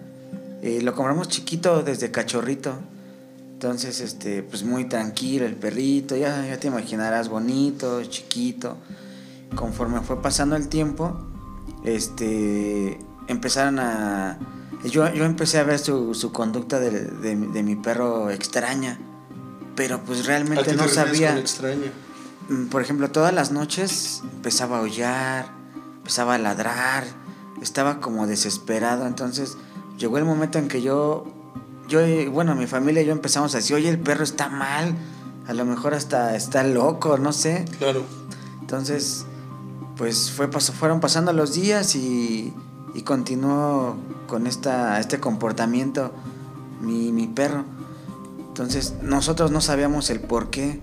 lo 0.62 0.94
compramos 0.94 1.28
chiquito 1.28 1.82
desde 1.82 2.11
cachorrito. 2.11 2.78
Entonces, 3.54 4.00
este, 4.00 4.42
pues 4.42 4.64
muy 4.64 4.87
tranquilo 4.87 5.47
el 5.47 5.54
perrito, 5.54 6.16
ya, 6.16 6.47
ya 6.47 6.59
te 6.59 6.68
imaginarás, 6.68 7.28
bonito, 7.28 8.02
chiquito. 8.04 8.76
Conforme 9.54 10.00
fue 10.00 10.21
pasando 10.23 10.56
el 10.56 10.68
tiempo, 10.68 11.16
este, 11.85 12.99
empezaron 13.28 13.78
a... 13.78 14.38
Yo, 14.85 15.12
yo 15.14 15.25
empecé 15.25 15.59
a 15.59 15.64
ver 15.64 15.78
su, 15.78 16.14
su 16.14 16.32
conducta 16.32 16.80
de, 16.80 16.90
de 16.90 17.37
de 17.37 17.62
mi 17.62 17.76
perro 17.76 18.30
extraña, 18.30 18.99
pero 19.74 20.00
pues 20.00 20.20
¿A 20.20 20.22
qué 20.22 20.28
realmente 20.28 20.64
te 20.64 20.76
no 20.76 20.88
sabía... 20.88 21.34
con? 21.34 21.46
Mm, 22.48 22.66
por 22.68 22.82
ejemplo, 22.82 23.10
todas 23.10 23.32
las 23.32 23.52
noches 23.52 24.22
empezaba 24.32 24.76
a 24.76 24.80
aullar, 24.80 25.46
empezaba 25.98 26.34
a 26.34 26.38
ladrar, 26.38 27.04
estaba 27.60 28.00
como 28.00 28.26
desesperado. 28.26 29.06
Entonces 29.06 29.56
llegó 29.98 30.18
el 30.18 30.24
momento 30.24 30.58
en 30.58 30.68
que 30.68 30.82
yo, 30.82 31.24
yo, 31.88 32.00
bueno, 32.30 32.54
mi 32.54 32.66
familia 32.66 33.02
y 33.02 33.06
yo 33.06 33.12
empezamos 33.12 33.54
a 33.54 33.58
decir, 33.58 33.76
oye, 33.76 33.88
el 33.88 33.98
perro 33.98 34.24
está 34.24 34.48
mal, 34.48 34.94
a 35.46 35.54
lo 35.54 35.64
mejor 35.64 35.94
hasta 35.94 36.36
está 36.36 36.64
loco, 36.64 37.18
no 37.18 37.32
sé. 37.32 37.64
Claro. 37.78 38.04
Entonces, 38.60 39.26
pues 39.96 40.30
fue, 40.30 40.48
pasó, 40.48 40.72
fueron 40.72 41.00
pasando 41.00 41.32
los 41.32 41.54
días 41.54 41.94
y, 41.94 42.52
y 42.94 43.02
continuó 43.02 43.96
con 44.26 44.46
esta, 44.46 44.98
este 44.98 45.20
comportamiento 45.20 46.12
mi, 46.80 47.12
mi 47.12 47.26
perro. 47.28 47.64
Entonces, 48.52 48.97
nosotros 49.00 49.50
no 49.50 49.62
sabíamos 49.62 50.11
el 50.11 50.21
por 50.21 50.50
qué, 50.50 50.78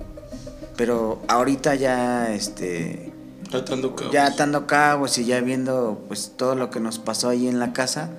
pero 0.75 1.21
ahorita 1.27 1.75
ya, 1.75 2.33
este, 2.33 3.13
Atando 3.53 3.95
cabos. 3.95 4.11
ya 4.11 4.25
atando 4.25 4.65
cabos 4.65 5.19
y 5.19 5.25
ya 5.25 5.39
viendo 5.39 6.03
pues 6.07 6.31
todo 6.35 6.55
lo 6.55 6.71
que 6.71 6.79
nos 6.79 6.97
pasó 6.97 7.29
ahí 7.29 7.47
en 7.47 7.59
la 7.59 7.71
casa, 7.71 8.09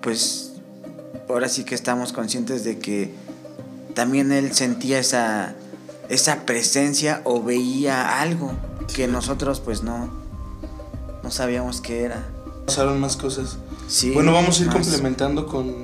pues 0.00 0.54
ahora 1.28 1.50
sí 1.50 1.64
que 1.64 1.74
estamos 1.74 2.14
conscientes 2.14 2.64
de 2.64 2.78
que 2.78 3.12
también 3.94 4.32
él 4.32 4.54
sentía 4.54 4.98
esa, 4.98 5.54
esa 6.08 6.46
presencia 6.46 7.20
o 7.24 7.42
veía 7.42 8.22
algo 8.22 8.52
que 8.94 9.06
nosotros 9.06 9.60
pues 9.60 9.82
no, 9.82 10.08
no 11.22 11.30
sabíamos 11.30 11.82
qué 11.82 12.04
era. 12.04 12.26
Pasaron 12.64 12.98
más 13.00 13.18
cosas. 13.18 13.58
Sí, 13.86 14.12
bueno, 14.12 14.32
vamos 14.32 14.58
a 14.58 14.62
ir 14.62 14.68
más. 14.68 14.76
complementando 14.76 15.46
con, 15.46 15.74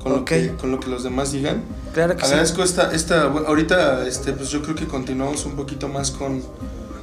con, 0.00 0.12
lo 0.12 0.24
que, 0.24 0.54
con 0.54 0.70
lo 0.70 0.78
que 0.78 0.86
los 0.90 1.02
demás 1.02 1.32
digan. 1.32 1.64
Claro 1.94 2.16
que 2.16 2.20
sí. 2.24 2.26
Agradezco 2.32 2.62
esta, 2.62 2.92
esta, 2.92 3.22
ahorita, 3.22 4.06
este, 4.06 4.32
pues 4.32 4.50
yo 4.50 4.60
creo 4.62 4.74
que 4.74 4.86
continuamos 4.86 5.44
un 5.46 5.54
poquito 5.56 5.88
más 5.88 6.10
con, 6.10 6.42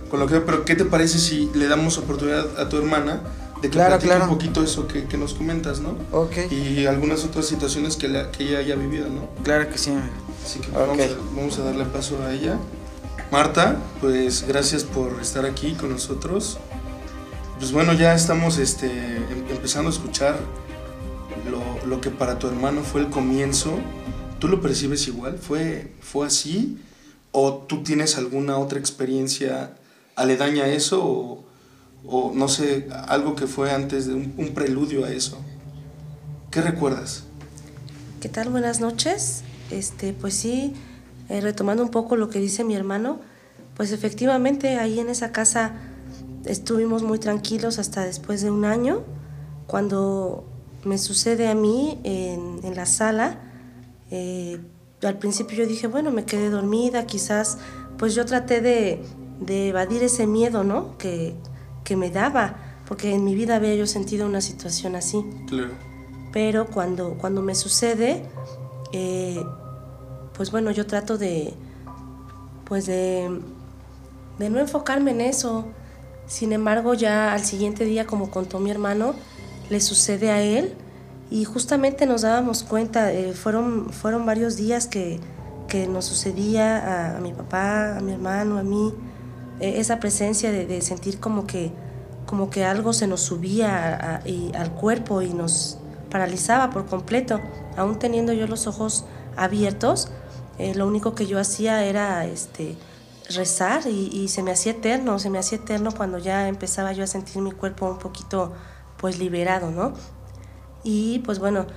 con 0.09 0.19
lo 0.19 0.27
que, 0.27 0.41
pero 0.41 0.65
¿qué 0.65 0.75
te 0.75 0.85
parece 0.85 1.17
si 1.17 1.49
le 1.55 1.67
damos 1.67 1.97
oportunidad 1.97 2.45
a 2.59 2.67
tu 2.69 2.77
hermana 2.77 3.21
de 3.61 3.69
que 3.69 3.77
Claro, 3.77 4.23
un 4.23 4.29
poquito 4.29 4.63
eso 4.63 4.87
que, 4.87 5.05
que 5.05 5.17
nos 5.17 5.33
comentas, 5.33 5.79
¿no? 5.79 5.95
Ok, 6.11 6.51
Y 6.51 6.85
algunas 6.87 7.23
otras 7.23 7.45
situaciones 7.45 7.95
que, 7.95 8.07
la- 8.09 8.31
que 8.31 8.43
ella 8.43 8.59
haya 8.59 8.75
vivido, 8.75 9.07
¿no? 9.07 9.27
claro 9.43 9.69
que 9.69 9.77
sí. 9.77 9.93
Así 10.45 10.59
que 10.59 10.67
Ok. 10.69 10.75
vamos, 10.87 10.99
a, 10.99 11.35
vamos 11.35 11.59
a 11.59 11.63
darle 11.63 11.85
paso 11.85 12.17
a 12.23 12.33
ella. 12.33 12.57
Marta, 13.31 13.77
pues 14.01 14.45
gracias 14.47 14.83
por 14.83 15.21
estar 15.21 15.45
aquí 15.45 15.73
con 15.73 15.91
nosotros. 15.91 16.57
Pues 17.59 17.71
bueno, 17.71 17.93
ya 17.93 18.13
estamos 18.15 18.57
este, 18.57 18.87
em- 18.87 19.45
empezando 19.49 19.89
a 19.89 19.93
escuchar 19.93 20.35
lo, 21.49 21.87
lo 21.87 22.01
que 22.01 22.09
para 22.09 22.39
tu 22.39 22.47
hermano 22.47 22.81
fue 22.81 23.01
el 23.01 23.09
comienzo. 23.09 23.75
¿Tú 24.41 24.47
lo 24.47 24.59
percibes 24.59 25.07
igual? 25.07 25.37
¿Fue, 25.37 25.93
¿Fue 25.99 26.25
así? 26.25 26.79
¿O 27.31 27.53
tú 27.67 27.83
tienes 27.83 28.17
alguna 28.17 28.57
otra 28.57 28.79
experiencia 28.79 29.75
aledaña 30.15 30.63
a 30.63 30.67
eso? 30.69 31.45
¿O, 32.03 32.31
no 32.33 32.47
sé, 32.47 32.87
algo 33.07 33.35
que 33.35 33.45
fue 33.45 33.71
antes 33.71 34.07
de 34.07 34.15
un, 34.15 34.51
preludio 34.55 35.05
a 35.05 35.11
eso? 35.11 35.37
¿Qué 36.49 36.59
recuerdas? 36.59 37.25
¿Qué 38.19 38.29
tal? 38.29 38.49
Buenas 38.49 38.81
noches. 38.81 39.43
Este, 39.69 40.11
pues 40.11 40.33
sí, 40.33 40.73
eh, 41.29 41.39
retomando 41.39 41.83
un 41.83 41.91
poco 41.91 42.15
lo 42.15 42.31
que 42.31 42.39
dice 42.39 42.63
mi 42.63 42.73
hermano, 42.73 43.19
pues 43.77 43.91
efectivamente 43.91 44.77
ahí 44.77 44.99
en 44.99 45.09
esa 45.09 45.31
casa 45.31 45.73
estuvimos 46.45 47.03
muy 47.03 47.19
tranquilos 47.19 47.77
hasta 47.77 48.03
después 48.05 48.41
de 48.41 48.49
un 48.49 48.65
año, 48.65 49.03
cuando 49.67 50.45
me 50.83 50.97
sucede 50.97 51.47
a 51.47 51.53
mí 51.53 51.99
en 52.03 52.75
la 52.75 52.87
sala. 52.87 53.50
Eh, 54.11 54.59
al 55.03 55.17
principio 55.17 55.57
yo 55.57 55.65
dije, 55.65 55.87
bueno, 55.87 56.11
me 56.11 56.25
quedé 56.25 56.49
dormida, 56.49 57.05
quizás, 57.07 57.57
pues 57.97 58.13
yo 58.13 58.25
traté 58.25 58.61
de, 58.61 59.01
de 59.39 59.69
evadir 59.69 60.03
ese 60.03 60.27
miedo, 60.27 60.63
¿no? 60.63 60.97
Que, 60.97 61.33
que 61.83 61.95
me 61.95 62.11
daba, 62.11 62.55
porque 62.87 63.11
en 63.13 63.23
mi 63.23 63.33
vida 63.33 63.55
había 63.55 63.73
yo 63.73 63.87
sentido 63.87 64.27
una 64.27 64.41
situación 64.41 64.95
así 64.95 65.25
Claro. 65.47 65.71
pero 66.31 66.67
cuando, 66.67 67.15
cuando 67.17 67.41
me 67.41 67.55
sucede, 67.55 68.23
eh, 68.93 69.43
pues 70.33 70.51
bueno, 70.51 70.69
yo 70.71 70.85
trato 70.85 71.17
de, 71.17 71.53
pues 72.65 72.85
de, 72.85 73.41
de 74.37 74.49
no 74.49 74.59
enfocarme 74.59 75.11
en 75.11 75.21
eso, 75.21 75.65
Sin 76.27 76.53
embargo, 76.53 76.93
ya 76.93 77.33
al 77.33 77.43
siguiente 77.43 77.83
día, 77.83 78.05
como 78.05 78.29
contó 78.31 78.59
mi 78.59 78.71
hermano, 78.71 79.15
le 79.69 79.81
sucede 79.81 80.29
a 80.31 80.41
él 80.41 80.75
y 81.31 81.45
justamente 81.45 82.05
nos 82.05 82.23
dábamos 82.23 82.63
cuenta, 82.63 83.13
eh, 83.13 83.31
fueron, 83.31 83.89
fueron 83.89 84.25
varios 84.25 84.57
días 84.57 84.85
que, 84.85 85.17
que 85.69 85.87
nos 85.87 86.03
sucedía 86.03 87.15
a, 87.15 87.21
mi 87.21 87.31
papá, 87.31 87.95
a 87.97 88.01
mi 88.01 88.11
hermano, 88.11 88.59
a 88.59 88.63
mí, 88.63 88.93
eh, 89.61 89.75
esa 89.77 90.01
presencia 90.01 90.51
de, 90.51 90.65
de, 90.65 90.81
sentir 90.81 91.21
como 91.21 91.47
que, 91.47 91.71
como 92.25 92.49
que 92.49 92.65
algo 92.65 92.91
se 92.91 93.07
nos 93.07 93.21
subía 93.21 94.21
al 94.53 94.71
cuerpo 94.73 95.21
y 95.21 95.33
nos 95.33 95.77
paralizaba 96.09 96.69
por 96.69 96.85
completo. 96.85 97.39
Aún 97.77 97.97
teniendo 97.97 98.33
yo 98.33 98.45
los 98.45 98.67
ojos 98.67 99.05
abiertos, 99.37 100.11
eh, 100.57 100.75
lo 100.75 100.85
único 100.85 101.15
que 101.15 101.27
yo 101.27 101.39
hacía 101.39 101.85
era 101.85 102.25
este, 102.25 102.75
rezar 103.29 103.83
y, 103.87 104.09
y, 104.11 104.27
se 104.27 104.43
me 104.43 104.51
hacía 104.51 104.73
eterno, 104.73 105.17
se 105.17 105.29
me 105.29 105.39
hacía 105.39 105.59
eterno 105.59 105.93
cuando 105.95 106.17
ya 106.17 106.49
empezaba 106.49 106.91
yo 106.91 107.05
a 107.05 107.07
sentir 107.07 107.41
mi 107.41 107.53
cuerpo 107.53 107.89
un 107.89 107.99
poquito 107.99 108.51
pues 108.97 109.17
liberado, 109.17 109.71
¿no? 109.71 109.93
Y 110.83 111.19
pues 111.19 111.39
bueno, 111.39 111.67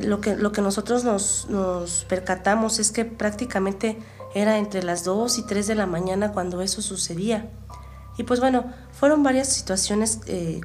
lo 0.00 0.20
que, 0.20 0.36
lo 0.36 0.52
que 0.52 0.62
nosotros 0.62 1.04
nos, 1.04 1.46
nos 1.48 2.04
percatamos 2.04 2.78
es 2.78 2.90
que 2.90 3.04
prácticamente 3.04 3.98
era 4.34 4.58
entre 4.58 4.82
las 4.82 5.04
2 5.04 5.38
y 5.38 5.42
3 5.46 5.66
de 5.66 5.74
la 5.74 5.86
mañana 5.86 6.32
cuando 6.32 6.60
eso 6.60 6.82
sucedía. 6.82 7.50
Y 8.18 8.24
pues 8.24 8.40
bueno, 8.40 8.64
fueron 8.92 9.22
varias 9.22 9.48
situaciones 9.48 10.20
eh, 10.26 10.60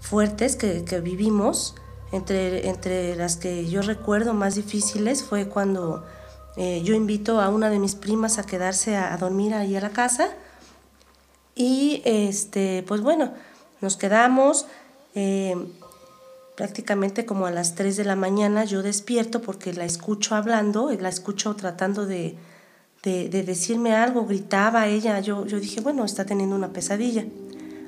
fuertes 0.00 0.56
que, 0.56 0.84
que 0.84 1.00
vivimos, 1.00 1.74
entre, 2.12 2.68
entre, 2.68 3.16
las 3.16 3.36
que 3.36 3.68
yo 3.68 3.82
recuerdo 3.82 4.32
más 4.32 4.54
difíciles 4.54 5.24
fue 5.24 5.48
cuando 5.48 6.04
eh, 6.56 6.80
yo 6.84 6.94
invito 6.94 7.40
a 7.40 7.48
una 7.48 7.68
de 7.68 7.78
mis 7.78 7.94
primas 7.94 8.38
a 8.38 8.44
quedarse 8.44 8.96
a, 8.96 9.16
dormir 9.16 9.54
ahí 9.54 9.76
a 9.76 9.80
la 9.80 9.90
casa. 9.90 10.30
Y 11.54 12.02
este, 12.04 12.84
pues 12.86 13.00
bueno, 13.00 13.32
nos 13.80 13.96
quedamos. 13.96 14.66
Eh, 15.14 15.56
prácticamente 16.56 17.26
como 17.26 17.46
a 17.46 17.50
las 17.50 17.74
3 17.74 17.96
de 17.96 18.04
la 18.04 18.16
mañana 18.16 18.64
yo 18.64 18.82
despierto 18.82 19.42
porque 19.42 19.72
la 19.72 19.84
escucho 19.84 20.34
hablando, 20.34 20.90
la 20.98 21.08
escucho 21.08 21.54
tratando 21.54 22.06
de, 22.06 22.36
de, 23.02 23.28
de 23.28 23.42
decirme 23.42 23.94
algo, 23.94 24.26
gritaba 24.26 24.88
ella, 24.88 25.20
yo, 25.20 25.46
yo 25.46 25.60
dije, 25.60 25.80
bueno, 25.82 26.04
está 26.04 26.24
teniendo 26.24 26.56
una 26.56 26.72
pesadilla. 26.72 27.24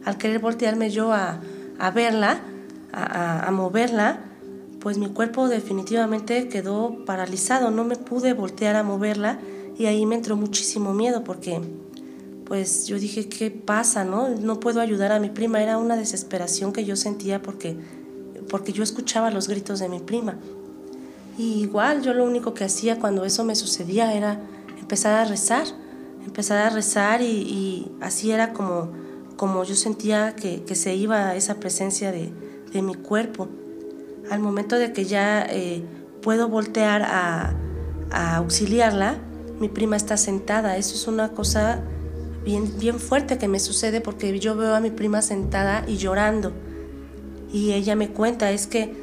Al 0.05 0.19
querer 0.19 0.39
voltearme 0.39 0.91
yo 0.91 1.13
a, 1.13 1.41
a 1.79 1.91
verla, 1.91 2.41
a, 2.93 3.03
a, 3.03 3.49
a 3.49 3.51
moverla, 3.51 4.21
pues 4.81 4.99
mi 4.99 5.09
cuerpo 5.09 5.49
definitivamente 5.49 6.49
quedó 6.49 7.05
paralizado, 7.05 7.71
no 7.71 7.85
me 7.85 7.97
pude 7.97 8.35
voltear 8.35 8.77
a 8.77 8.83
moverla 8.83 9.39
y 9.79 9.87
ahí 9.87 10.05
me 10.07 10.15
entró 10.15 10.37
muchísimo 10.37 10.93
miedo 10.93 11.25
porque 11.25 11.61
pues 12.45 12.87
yo 12.87 12.99
dije, 12.99 13.29
¿qué 13.29 13.51
pasa? 13.51 14.05
No, 14.05 14.29
no 14.29 14.59
puedo 14.59 14.81
ayudar 14.81 15.13
a 15.13 15.21
mi 15.21 15.29
prima, 15.29 15.63
era 15.63 15.77
una 15.77 15.97
desesperación 15.97 16.73
que 16.73 16.85
yo 16.85 16.97
sentía 16.97 17.43
porque 17.43 17.77
porque 18.49 18.73
yo 18.73 18.83
escuchaba 18.83 19.31
los 19.31 19.49
gritos 19.49 19.79
de 19.79 19.89
mi 19.89 20.01
prima. 20.01 20.37
Y 21.37 21.61
igual 21.61 22.03
yo 22.03 22.15
lo 22.15 22.25
único 22.25 22.53
que 22.55 22.65
hacía 22.65 22.99
cuando 22.99 23.25
eso 23.25 23.45
me 23.45 23.55
sucedía 23.55 24.13
era 24.15 24.41
empezar 24.81 25.15
a 25.15 25.25
rezar, 25.25 25.67
empezar 26.25 26.59
a 26.59 26.71
rezar 26.71 27.23
y, 27.23 27.93
así 28.01 28.33
era 28.33 28.53
como, 28.53 28.91
como 29.37 29.63
yo 29.65 29.77
sentía 29.77 30.35
que, 30.35 30.65
que 30.65 30.75
se 30.75 30.95
iba 30.95 31.37
esa 31.37 31.61
presencia 31.61 32.11
de, 32.11 32.33
de, 32.73 32.83
mi 32.83 32.95
cuerpo. 32.95 33.49
Al 34.31 34.41
momento 34.41 34.77
de 34.77 34.93
que 34.93 35.05
ya 35.05 35.47
eh, 35.49 35.85
puedo 36.23 36.49
voltear 36.49 37.03
a, 37.03 37.55
a 38.11 38.37
auxiliarla, 38.37 39.19
mi 39.61 39.69
prima 39.69 39.97
está 39.97 40.17
sentada. 40.17 40.77
Eso 40.77 40.97
es 40.97 41.07
una 41.07 41.31
cosa 41.31 41.81
bien, 42.45 42.79
bien 42.79 42.99
fuerte 42.99 43.39
que 43.39 43.47
me 43.47 43.61
sucede 43.61 44.01
porque 44.01 44.39
yo 44.41 44.57
veo 44.57 44.75
a 44.75 44.81
mi 44.81 44.91
prima 44.91 45.23
sentada 45.23 45.85
y 45.87 45.99
llorando 45.99 46.53
y 47.53 47.73
ella 47.73 47.97
me 47.97 48.11
cuenta 48.11 48.51
es 48.51 48.67
que 48.67 48.95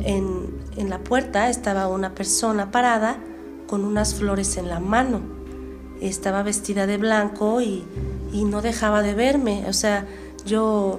en, 0.00 0.50
en, 0.76 0.90
la 0.90 0.98
puerta 0.98 1.48
estaba 1.48 1.88
una 1.88 2.14
persona 2.14 2.70
parada 2.70 3.18
con 3.66 3.84
unas 3.84 4.14
flores 4.14 4.56
en 4.56 4.68
la 4.68 4.80
mano. 4.80 5.20
Estaba 6.00 6.42
vestida 6.42 6.86
de 6.86 6.98
blanco 6.98 7.60
y, 7.60 7.84
y 8.32 8.44
no 8.44 8.62
dejaba 8.62 9.02
de 9.02 9.14
verme. 9.14 9.64
O 9.68 9.72
sea, 9.72 10.06
yo, 10.44 10.98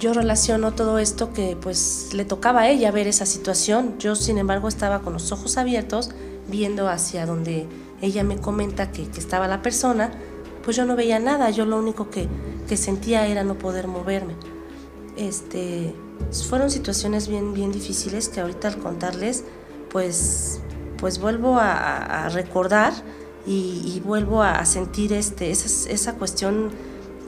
yo 0.00 0.12
relaciono 0.14 0.72
todo 0.72 0.98
esto 0.98 1.32
que 1.32 1.56
pues 1.60 2.08
le 2.12 2.24
tocaba 2.24 2.62
a 2.62 2.68
ella 2.70 2.90
ver 2.90 3.06
esa 3.06 3.26
situación. 3.26 3.96
Yo, 3.98 4.16
sin 4.16 4.38
embargo, 4.38 4.68
estaba 4.68 5.02
con 5.02 5.12
los 5.12 5.30
ojos 5.30 5.56
abiertos 5.58 6.10
viendo 6.48 6.88
hacia 6.88 7.26
donde 7.26 7.66
ella 8.00 8.24
me 8.24 8.38
comenta 8.38 8.90
que, 8.90 9.08
que 9.08 9.20
estaba 9.20 9.46
la 9.46 9.62
persona. 9.62 10.10
Pues 10.64 10.76
yo 10.76 10.86
no 10.86 10.96
veía 10.96 11.20
nada. 11.20 11.50
Yo 11.50 11.66
lo 11.66 11.78
único 11.78 12.10
que, 12.10 12.26
que 12.68 12.76
sentía 12.76 13.26
era 13.28 13.44
no 13.44 13.56
poder 13.56 13.86
moverme. 13.86 14.34
Este, 15.16 15.94
fueron 16.48 16.70
situaciones 16.70 17.28
bien, 17.28 17.54
bien 17.54 17.72
difíciles 17.72 18.28
que 18.28 18.40
ahorita 18.40 18.68
al 18.68 18.78
contarles, 18.78 19.44
pues, 19.90 20.60
pues 20.98 21.18
vuelvo 21.18 21.58
a, 21.58 22.28
recordar 22.30 22.92
y, 23.46 23.82
y, 23.84 24.00
vuelvo 24.00 24.42
a 24.42 24.64
sentir 24.64 25.12
este, 25.12 25.50
esa, 25.50 25.88
esa 25.90 26.14
cuestión 26.14 26.70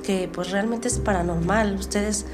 que 0.03 0.29
pues 0.33 0.51
realmente 0.51 0.89
es 0.89 0.99
paranormal. 0.99 1.77
Ustedes 1.77 2.27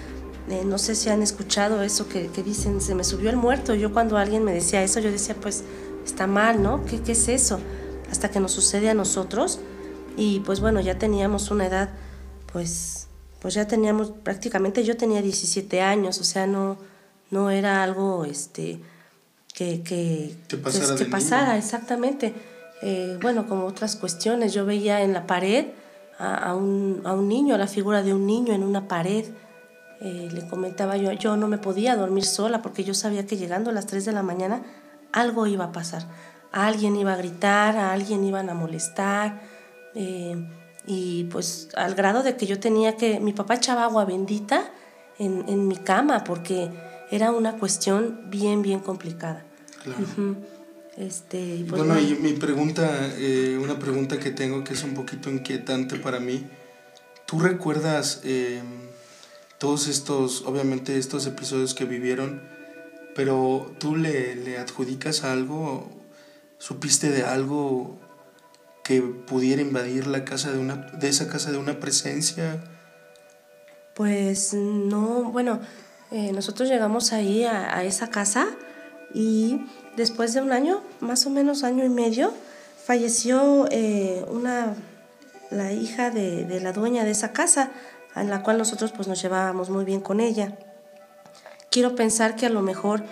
eh, 0.48 0.62
no 0.64 0.76
sé 0.76 0.94
si 0.94 1.08
han 1.08 1.22
escuchado 1.22 1.82
eso 1.82 2.08
que, 2.08 2.28
que, 2.28 2.42
dicen, 2.42 2.80
se 2.80 2.94
me 2.94 3.04
subió 3.04 3.30
el 3.30 3.36
muerto. 3.36 3.74
Yo 3.74 3.92
cuando 3.92 4.18
alguien 4.18 4.44
me 4.44 4.52
decía 4.52 4.82
eso, 4.82 5.00
yo 5.00 5.10
decía, 5.10 5.34
pues 5.40 5.64
está 6.04 6.26
mal, 6.26 6.62
¿no? 6.62 6.84
¿Qué, 6.84 7.00
qué 7.00 7.12
es 7.12 7.28
eso? 7.28 7.60
Hasta 8.10 8.30
que 8.30 8.40
nos 8.40 8.52
sucede 8.52 8.90
a 8.90 8.94
nosotros. 8.94 9.60
Y 10.16 10.40
pues 10.40 10.60
bueno, 10.60 10.80
ya 10.80 10.98
teníamos 10.98 11.50
una 11.50 11.66
edad, 11.66 11.90
pues 12.52 13.08
pues 13.44 13.52
ya 13.52 13.66
teníamos, 13.66 14.10
prácticamente 14.10 14.84
yo 14.84 14.96
tenía 14.96 15.20
17 15.20 15.82
años, 15.82 16.18
o 16.18 16.24
sea, 16.24 16.46
no, 16.46 16.78
no 17.30 17.50
era 17.50 17.82
algo 17.82 18.24
este, 18.24 18.80
que, 19.52 19.82
que, 19.82 20.34
que 20.48 20.56
pasara, 20.56 20.86
pues, 20.86 21.00
que 21.02 21.04
pasara 21.04 21.58
exactamente. 21.58 22.32
Eh, 22.80 23.18
bueno, 23.20 23.46
como 23.46 23.66
otras 23.66 23.96
cuestiones, 23.96 24.54
yo 24.54 24.64
veía 24.64 25.02
en 25.02 25.12
la 25.12 25.26
pared 25.26 25.66
a, 26.18 26.36
a, 26.36 26.54
un, 26.54 27.02
a 27.04 27.12
un 27.12 27.28
niño, 27.28 27.58
la 27.58 27.66
figura 27.66 28.02
de 28.02 28.14
un 28.14 28.26
niño 28.26 28.54
en 28.54 28.62
una 28.62 28.88
pared. 28.88 29.26
Eh, 30.00 30.30
le 30.32 30.48
comentaba 30.48 30.96
yo, 30.96 31.12
yo 31.12 31.36
no 31.36 31.46
me 31.46 31.58
podía 31.58 31.96
dormir 31.96 32.24
sola 32.24 32.62
porque 32.62 32.82
yo 32.82 32.94
sabía 32.94 33.26
que 33.26 33.36
llegando 33.36 33.68
a 33.68 33.74
las 33.74 33.84
3 33.84 34.06
de 34.06 34.12
la 34.12 34.22
mañana 34.22 34.62
algo 35.12 35.46
iba 35.46 35.66
a 35.66 35.72
pasar. 35.72 36.06
A 36.50 36.66
alguien 36.66 36.96
iba 36.96 37.12
a 37.12 37.16
gritar, 37.16 37.76
a 37.76 37.92
alguien 37.92 38.24
iban 38.24 38.48
a 38.48 38.54
molestar. 38.54 39.42
Eh, 39.94 40.34
y 40.86 41.24
pues 41.24 41.68
al 41.76 41.94
grado 41.94 42.22
de 42.22 42.36
que 42.36 42.46
yo 42.46 42.60
tenía 42.60 42.96
que, 42.96 43.20
mi 43.20 43.32
papá 43.32 43.54
echaba 43.54 43.84
agua 43.84 44.04
bendita 44.04 44.70
en, 45.18 45.44
en 45.48 45.66
mi 45.66 45.76
cama 45.76 46.24
porque 46.24 46.70
era 47.10 47.30
una 47.30 47.58
cuestión 47.58 48.22
bien, 48.26 48.62
bien 48.62 48.80
complicada. 48.80 49.44
Claro. 49.82 50.00
Uh 50.00 50.20
-huh. 50.20 50.36
este, 50.96 51.64
pues 51.68 51.84
bueno, 51.84 51.98
y 52.00 52.14
mi 52.16 52.32
pregunta, 52.34 53.12
eh, 53.16 53.58
una 53.62 53.78
pregunta 53.78 54.18
que 54.18 54.30
tengo 54.30 54.64
que 54.64 54.74
es 54.74 54.82
un 54.82 54.94
poquito 54.94 55.30
inquietante 55.30 55.96
para 55.96 56.20
mí. 56.20 56.46
¿Tú 57.26 57.38
recuerdas 57.38 58.20
eh, 58.24 58.62
todos 59.58 59.88
estos, 59.88 60.42
obviamente 60.42 60.98
estos 60.98 61.26
episodios 61.26 61.74
que 61.74 61.84
vivieron, 61.84 62.42
pero 63.14 63.72
tú 63.78 63.96
le, 63.96 64.34
le 64.36 64.58
adjudicas 64.58 65.24
algo? 65.24 65.90
¿Supiste 66.58 67.10
de 67.10 67.22
algo 67.22 67.98
que 68.84 69.00
pudiera 69.00 69.62
invadir 69.62 70.06
la 70.06 70.24
casa 70.24 70.52
de 70.52 70.58
una 70.58 70.76
de 70.76 71.08
esa 71.08 71.26
casa 71.28 71.50
de 71.50 71.58
una 71.58 71.80
presencia 71.80 72.62
pues 73.94 74.54
no 74.54 75.24
bueno 75.32 75.60
eh, 76.10 76.32
nosotros 76.32 76.68
llegamos 76.68 77.12
ahí 77.12 77.44
a, 77.44 77.76
a, 77.76 77.82
esa 77.82 78.10
casa 78.10 78.46
y 79.12 79.66
después 79.96 80.34
de 80.34 80.42
un 80.42 80.52
año 80.52 80.82
más 81.00 81.26
o 81.26 81.30
menos 81.30 81.64
año 81.64 81.84
y 81.84 81.88
medio 81.88 82.32
falleció 82.84 83.66
eh, 83.70 84.24
una 84.28 84.74
la 85.50 85.72
hija 85.72 86.10
de, 86.10 86.44
de, 86.44 86.60
la 86.60 86.72
dueña 86.72 87.04
de 87.04 87.10
esa 87.10 87.32
casa 87.32 87.70
en 88.14 88.28
la 88.28 88.42
cual 88.42 88.58
nosotros 88.58 88.92
pues 88.92 89.08
nos 89.08 89.20
llevábamos 89.20 89.70
muy 89.70 89.84
bien 89.84 90.00
con 90.00 90.20
ella. 90.20 90.58
Quiero 91.70 91.94
pensar 91.94 92.36
que 92.36 92.46
a 92.46 92.50
lo 92.50 92.62
mejor 92.62 93.04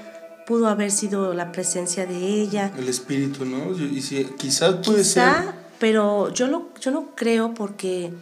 pudo 0.47 0.69
haber 0.69 0.91
sido 0.91 1.35
la 1.35 1.53
presencia 1.53 2.07
de 2.07 2.17
ella. 2.17 2.73
El 2.77 2.89
espíritu 2.89 3.45
no 3.45 3.73
y 3.73 4.01
si 4.03 4.25
quizás 4.25 4.77
puede 4.85 5.03
Quizá, 5.03 5.43
ser 5.43 5.62
pero 5.83 6.33
yo, 6.33 6.47
lo, 6.47 6.69
yo 6.81 6.93
no 6.93 7.09
creo 7.17 7.55
porque, 7.55 8.13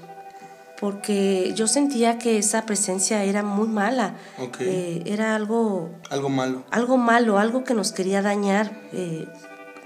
porque 0.81 1.53
yo 1.55 1.69
sentía 1.69 2.19
que 2.19 2.39
esa 2.39 2.65
presencia 2.65 3.23
era 3.23 3.43
muy 3.43 3.69
mala. 3.69 4.15
Okay. 4.39 4.67
Eh, 4.67 5.03
era 5.05 5.37
algo... 5.37 5.91
Algo 6.09 6.31
malo. 6.31 6.63
Algo 6.71 6.97
malo, 6.97 7.39
algo 7.39 7.63
que 7.63 7.75
nos 7.75 7.93
quería 7.93 8.23
dañar. 8.23 8.81
Eh, 8.95 9.29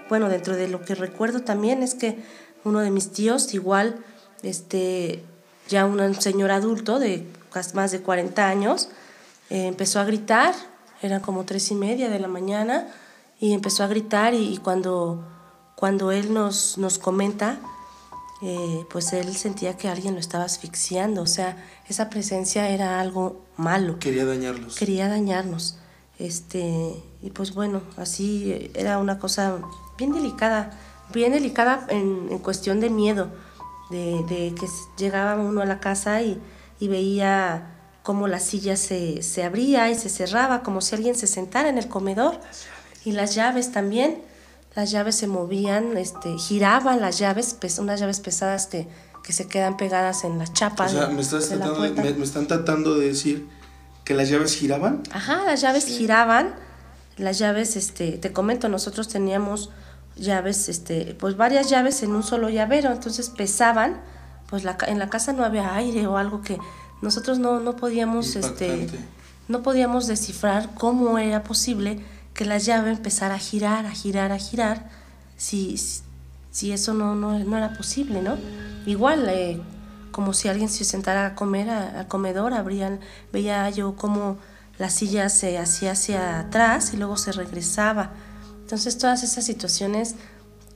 bueno, 0.08 0.28
dentro 0.28 0.54
de 0.54 0.68
lo 0.68 0.82
que 0.84 0.94
recuerdo 0.94 1.40
también 1.40 1.82
es 1.82 1.96
que 1.96 2.16
uno 2.62 2.78
de 2.78 2.92
mis 2.92 3.10
tíos, 3.10 3.52
igual, 3.54 3.96
este, 4.44 5.24
ya 5.68 5.84
un 5.84 6.14
señor 6.14 6.52
adulto 6.52 7.00
de 7.00 7.26
más 7.74 7.90
de 7.90 8.02
40 8.02 8.48
años, 8.48 8.88
eh, 9.50 9.66
empezó 9.66 9.98
a 9.98 10.04
gritar, 10.04 10.54
eran 11.02 11.20
como 11.20 11.44
tres 11.44 11.72
y 11.72 11.74
media 11.74 12.08
de 12.08 12.20
la 12.20 12.28
mañana, 12.28 12.86
y 13.40 13.52
empezó 13.52 13.82
a 13.82 13.88
gritar 13.88 14.32
y, 14.32 14.54
y 14.54 14.58
cuando 14.58 15.33
cuando 15.84 16.12
él 16.12 16.32
nos, 16.32 16.78
nos 16.78 16.98
comenta 16.98 17.60
eh, 18.40 18.86
pues 18.88 19.12
él 19.12 19.36
sentía 19.36 19.76
que 19.76 19.86
alguien 19.86 20.14
lo 20.14 20.20
estaba 20.20 20.44
asfixiando, 20.44 21.20
o 21.20 21.26
sea, 21.26 21.62
esa 21.90 22.08
presencia 22.08 22.70
era 22.70 23.00
algo 23.00 23.42
malo. 23.58 23.98
Quería 23.98 24.24
dañarlos. 24.24 24.76
Quería 24.76 25.08
dañarnos. 25.08 25.76
Este, 26.18 26.94
y 27.20 27.28
pues 27.32 27.52
bueno, 27.52 27.82
así 27.98 28.70
era 28.72 28.96
una 28.96 29.18
cosa 29.18 29.58
bien 29.98 30.14
delicada, 30.14 30.70
bien 31.12 31.32
delicada 31.34 31.86
en, 31.90 32.28
en 32.30 32.38
cuestión 32.38 32.80
de 32.80 32.88
miedo, 32.88 33.28
de, 33.90 34.24
de, 34.26 34.54
que 34.58 34.66
llegaba 34.96 35.38
uno 35.38 35.60
a 35.60 35.66
la 35.66 35.80
casa 35.80 36.22
y, 36.22 36.40
y 36.80 36.88
veía 36.88 37.74
cómo 38.02 38.26
la 38.26 38.38
silla 38.38 38.78
se, 38.78 39.22
se, 39.22 39.44
abría 39.44 39.90
y 39.90 39.96
se 39.96 40.08
cerraba, 40.08 40.62
como 40.62 40.80
si 40.80 40.94
alguien 40.94 41.14
se 41.14 41.26
sentara 41.26 41.68
en 41.68 41.76
el 41.76 41.88
comedor. 41.88 42.40
Y 43.04 43.12
las 43.12 43.34
llaves 43.34 43.70
también, 43.70 44.22
las 44.74 44.90
llaves 44.90 45.16
se 45.16 45.26
movían, 45.26 45.96
este, 45.96 46.36
giraban 46.38 47.00
las 47.00 47.18
llaves, 47.18 47.56
unas 47.78 48.00
llaves 48.00 48.20
pesadas 48.20 48.66
que, 48.66 48.88
que 49.22 49.32
se 49.32 49.46
quedan 49.46 49.76
pegadas 49.76 50.24
en 50.24 50.38
la 50.38 50.46
chapa. 50.52 50.86
O 50.86 50.88
sea, 50.88 51.08
me, 51.08 51.20
estás 51.20 51.48
de 51.50 51.56
tratando, 51.56 51.80
me, 51.80 52.14
me 52.14 52.24
están 52.24 52.46
tratando 52.46 52.96
de 52.96 53.08
decir 53.08 53.48
¿Que 54.04 54.12
las 54.12 54.28
llaves 54.28 54.54
giraban? 54.54 55.02
Ajá, 55.12 55.44
las 55.44 55.62
llaves 55.62 55.84
sí. 55.84 55.96
giraban. 55.96 56.54
Las 57.16 57.38
llaves, 57.38 57.76
este, 57.76 58.12
te 58.18 58.32
comento, 58.32 58.68
nosotros 58.68 59.08
teníamos 59.08 59.70
llaves, 60.16 60.68
este, 60.68 61.16
pues 61.18 61.36
varias 61.36 61.70
llaves 61.70 62.02
en 62.02 62.10
un 62.10 62.24
solo 62.24 62.48
llavero, 62.48 62.90
entonces 62.90 63.30
pesaban, 63.30 64.00
pues 64.48 64.64
la, 64.64 64.76
en 64.88 64.98
la 64.98 65.08
casa 65.10 65.32
no 65.32 65.44
había 65.44 65.76
aire 65.76 66.08
o 66.08 66.18
algo 66.18 66.42
que 66.42 66.58
nosotros 67.02 67.38
no, 67.38 67.60
no 67.60 67.76
podíamos, 67.76 68.34
este, 68.34 68.88
no 69.46 69.62
podíamos 69.62 70.08
descifrar 70.08 70.70
cómo 70.74 71.18
era 71.18 71.44
posible 71.44 72.00
que 72.34 72.44
la 72.44 72.58
llave 72.58 72.90
empezara 72.90 73.36
a 73.36 73.38
girar, 73.38 73.86
a 73.86 73.92
girar, 73.92 74.32
a 74.32 74.38
girar, 74.38 74.90
si, 75.36 75.76
si 76.50 76.72
eso 76.72 76.92
no, 76.94 77.14
no, 77.14 77.38
no 77.38 77.56
era 77.56 77.74
posible, 77.74 78.22
¿no? 78.22 78.36
Igual, 78.86 79.28
eh, 79.28 79.60
como 80.10 80.32
si 80.32 80.48
alguien 80.48 80.68
se 80.68 80.84
sentara 80.84 81.26
a 81.26 81.34
comer 81.34 81.70
al 81.70 82.06
comedor, 82.08 82.52
abrían, 82.54 83.00
veía 83.32 83.68
yo 83.70 83.96
como 83.96 84.38
la 84.78 84.90
silla 84.90 85.28
se 85.28 85.58
hacía 85.58 85.92
hacia 85.92 86.40
atrás 86.40 86.92
y 86.94 86.96
luego 86.96 87.16
se 87.16 87.32
regresaba. 87.32 88.10
Entonces 88.60 88.98
todas 88.98 89.22
esas 89.22 89.44
situaciones 89.44 90.16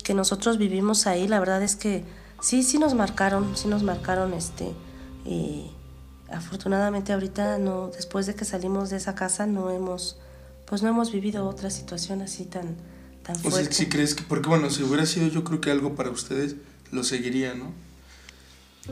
que 0.04 0.14
nosotros 0.14 0.58
vivimos 0.58 1.06
ahí, 1.06 1.28
la 1.28 1.40
verdad 1.40 1.62
es 1.62 1.76
que 1.76 2.04
sí, 2.40 2.62
sí 2.62 2.78
nos 2.78 2.94
marcaron, 2.94 3.56
sí 3.56 3.68
nos 3.68 3.82
marcaron 3.82 4.34
este 4.34 4.72
y 5.24 5.70
afortunadamente 6.30 7.12
ahorita 7.12 7.58
no, 7.58 7.88
después 7.88 8.26
de 8.26 8.34
que 8.34 8.44
salimos 8.44 8.90
de 8.90 8.96
esa 8.96 9.14
casa 9.14 9.46
no 9.46 9.70
hemos, 9.70 10.16
pues 10.68 10.82
no 10.82 10.88
hemos 10.88 11.12
vivido 11.12 11.48
otra 11.48 11.70
situación 11.70 12.20
así 12.20 12.44
tan, 12.44 12.76
tan 13.22 13.36
fuerte. 13.36 13.48
O 13.48 13.64
sea, 13.64 13.72
si 13.72 13.86
crees 13.86 14.14
que, 14.14 14.22
porque 14.22 14.48
bueno, 14.48 14.68
si 14.70 14.82
hubiera 14.82 15.06
sido 15.06 15.28
yo 15.28 15.42
creo 15.44 15.60
que 15.60 15.70
algo 15.70 15.94
para 15.94 16.10
ustedes, 16.10 16.56
lo 16.92 17.04
seguiría, 17.04 17.54
¿no? 17.54 17.72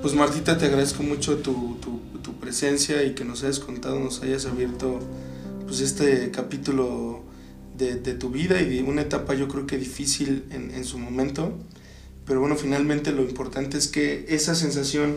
Pues 0.01 0.15
Martita, 0.15 0.59
te 0.59 0.67
agradezco 0.67 1.03
mucho 1.03 1.39
tu, 1.39 1.79
tu, 1.81 2.01
tu, 2.23 2.35
presencia 2.39 3.03
y 3.03 3.15
que 3.15 3.25
nos 3.25 3.43
hayas 3.45 3.61
contado, 3.61 3.99
nos 3.99 4.21
hayas 4.23 4.45
abierto 4.45 5.01
pues 5.67 5.81
este 5.81 6.31
capítulo 6.31 7.23
de, 7.79 7.95
de, 7.95 8.13
tu 8.13 8.29
vida 8.29 8.61
y 8.61 8.77
de 8.77 8.83
una 8.83 9.03
etapa 9.03 9.35
yo 9.35 9.49
creo 9.49 9.67
que 9.67 9.79
difícil 9.79 10.45
en, 10.51 10.71
en, 10.71 10.85
su 10.85 10.99
momento. 10.99 11.53
Pero 12.27 12.41
bueno, 12.41 12.57
finalmente 12.57 13.11
lo 13.11 13.23
importante 13.23 13.79
es 13.79 13.89
que 13.89 14.27
esa 14.29 14.55
sensación 14.55 15.17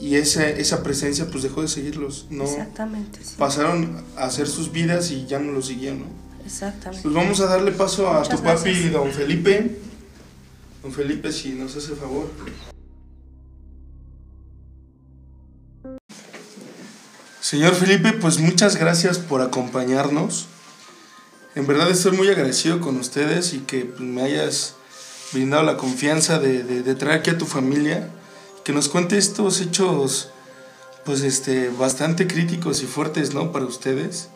y 0.00 0.16
esa, 0.16 0.48
esa 0.48 0.82
presencia 0.82 1.26
pues 1.30 1.42
dejó 1.42 1.62
de 1.62 1.68
seguirlos. 1.68 2.26
¿no? 2.30 2.44
Exactamente. 2.44 3.20
Sí. 3.22 3.34
Pasaron 3.38 4.04
a 4.16 4.24
hacer 4.24 4.48
sus 4.48 4.72
vidas 4.72 5.10
y 5.10 5.26
ya 5.26 5.38
no 5.38 5.52
lo 5.52 5.62
siguieron. 5.62 6.00
¿no? 6.00 6.06
Exactamente. 6.44 7.02
Pues 7.02 7.14
vamos 7.14 7.40
a 7.40 7.46
darle 7.46 7.72
paso 7.72 8.08
a 8.08 8.20
Muchas 8.20 8.36
tu 8.36 8.42
papi, 8.42 8.70
gracias. 8.70 8.92
don 8.92 9.12
Felipe. 9.12 9.78
Don 10.82 10.92
Felipe, 10.92 11.32
si 11.32 11.50
nos 11.50 11.76
hace 11.76 11.94
favor. 11.94 12.28
Señor 17.40 17.74
Felipe, 17.74 18.12
pues 18.12 18.38
muchas 18.38 18.76
gracias 18.76 19.18
por 19.18 19.42
acompañarnos. 19.42 20.46
En 21.54 21.66
verdad 21.66 21.90
estoy 21.90 22.16
muy 22.16 22.28
agradecido 22.28 22.80
con 22.80 22.96
ustedes 22.96 23.52
y 23.54 23.58
que 23.60 23.84
pues, 23.84 24.00
me 24.00 24.22
hayas 24.22 24.74
brindado 25.32 25.62
la 25.62 25.76
confianza 25.76 26.38
de, 26.38 26.64
de, 26.64 26.82
de, 26.82 26.94
traer 26.94 27.20
aquí 27.20 27.30
a 27.30 27.38
tu 27.38 27.46
familia, 27.46 28.08
que 28.64 28.72
nos 28.72 28.88
cuente 28.88 29.18
estos 29.18 29.60
hechos 29.60 30.30
pues 31.04 31.20
este 31.20 31.68
bastante 31.68 32.26
críticos 32.26 32.82
y 32.82 32.86
fuertes, 32.86 33.34
¿no? 33.34 33.52
Para 33.52 33.66
ustedes. 33.66 34.28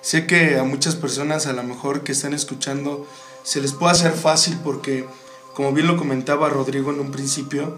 Sé 0.00 0.26
que 0.26 0.58
a 0.58 0.62
muchas 0.62 0.94
personas 0.94 1.46
a 1.46 1.52
lo 1.52 1.64
mejor 1.64 2.04
que 2.04 2.12
están 2.12 2.32
escuchando 2.32 3.06
se 3.42 3.60
les 3.60 3.72
puede 3.72 3.92
hacer 3.92 4.12
fácil 4.12 4.56
porque 4.62 5.06
como 5.54 5.72
bien 5.72 5.88
lo 5.88 5.96
comentaba 5.96 6.48
Rodrigo 6.48 6.92
en 6.92 7.00
un 7.00 7.10
principio, 7.10 7.76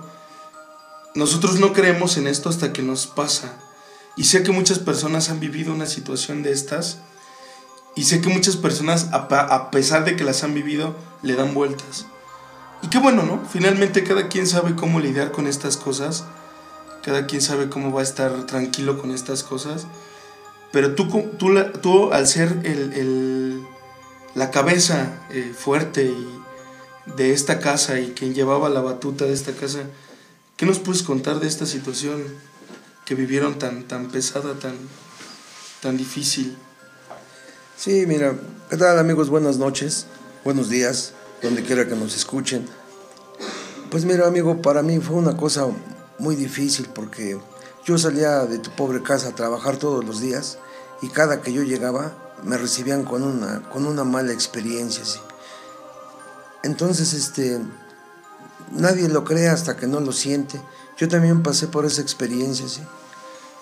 nosotros 1.15 1.59
no 1.59 1.73
creemos 1.73 2.19
en 2.19 2.27
esto 2.27 2.51
hasta 2.51 2.73
que 2.73 2.83
nos 2.83 3.07
pasa. 3.07 3.59
Y 4.15 4.25
sé 4.25 4.43
que 4.43 4.53
muchas 4.53 4.79
personas 4.79 5.31
han 5.31 5.41
vivido 5.41 5.73
una 5.73 5.87
situación 5.87 6.43
de 6.43 6.53
estas. 6.53 6.99
Y 7.95 8.05
sé 8.05 8.21
que 8.21 8.29
muchas 8.29 8.57
personas, 8.57 9.09
a 9.13 9.71
pesar 9.71 10.05
de 10.05 10.17
que 10.17 10.25
las 10.25 10.45
han 10.45 10.55
vivido, 10.55 10.97
le 11.23 11.35
dan 11.35 11.55
vueltas. 11.55 12.07
Y 12.83 12.89
qué 12.89 12.99
bueno, 12.99 13.23
¿no? 13.25 13.45
Finalmente 13.51 14.05
cada 14.05 14.29
quien 14.29 14.47
sabe 14.47 14.75
cómo 14.75 15.01
lidiar 15.01 15.33
con 15.33 15.47
estas 15.47 15.77
cosas. 15.77 16.25
Cada 17.03 17.27
quien 17.27 17.41
sabe 17.41 17.69
cómo 17.69 17.93
va 17.93 18.01
a 18.01 18.05
estar 18.05 18.47
tranquilo 18.47 18.99
con 18.99 19.11
estas 19.11 19.43
cosas. 19.43 19.87
Pero 20.73 20.95
tú, 20.95 21.09
tú, 21.39 21.55
tú 21.81 22.13
al 22.13 22.27
ser 22.27 22.49
el, 22.65 22.93
el, 22.93 23.63
la 24.35 24.51
cabeza 24.51 25.27
eh, 25.31 25.53
fuerte 25.57 26.05
y 26.05 26.39
de 27.17 27.33
esta 27.33 27.59
casa 27.59 27.99
y 28.01 28.13
quien 28.13 28.35
llevaba 28.35 28.69
la 28.69 28.81
batuta 28.81 29.25
de 29.25 29.33
esta 29.33 29.53
casa, 29.53 29.81
¿qué 30.57 30.67
nos 30.67 30.79
puedes 30.79 31.03
contar 31.03 31.41
de 31.41 31.49
esta 31.49 31.65
situación? 31.65 32.23
que 33.09 33.15
vivieron 33.15 33.59
tan, 33.59 33.85
tan 33.85 34.11
pesada, 34.11 34.53
tan, 34.59 34.77
tan 35.81 35.97
difícil. 35.97 36.59
Sí, 37.75 38.05
mira, 38.07 38.37
¿qué 38.69 38.77
tal 38.77 38.99
amigos? 38.99 39.31
Buenas 39.31 39.57
noches, 39.57 40.05
buenos 40.45 40.69
días, 40.69 41.15
donde 41.43 41.63
quiera 41.63 41.87
que 41.87 41.95
nos 41.95 42.17
escuchen. 42.17 42.67
Pues 43.91 44.05
mira, 44.05 44.27
amigo, 44.27 44.61
para 44.61 44.83
mí 44.83 44.99
fue 45.01 45.17
una 45.17 45.37
cosa 45.37 45.67
muy 46.19 46.37
difícil 46.37 46.89
porque 46.95 47.39
yo 47.85 47.99
salía 47.99 48.45
de 48.45 48.59
tu 48.59 48.71
pobre 48.71 49.03
casa 49.03 49.29
a 49.29 49.35
trabajar 49.35 49.77
todos 49.79 50.05
los 50.05 50.21
días 50.21 50.59
y 51.01 51.09
cada 51.09 51.41
que 51.41 51.53
yo 51.53 51.63
llegaba 51.63 52.13
me 52.43 52.59
recibían 52.59 53.05
con 53.05 53.23
una, 53.23 53.69
con 53.71 53.87
una 53.87 54.05
mala 54.05 54.33
experiencia. 54.33 55.03
Entonces, 56.63 57.15
este, 57.15 57.59
nadie 58.73 59.09
lo 59.09 59.25
cree 59.25 59.49
hasta 59.49 59.77
que 59.77 59.87
no 59.87 60.01
lo 60.01 60.13
siente. 60.13 60.61
Yo 60.97 61.09
también 61.09 61.43
pasé 61.43 61.69
por 61.69 61.87
esa 61.87 62.03
experiencia. 62.03 62.87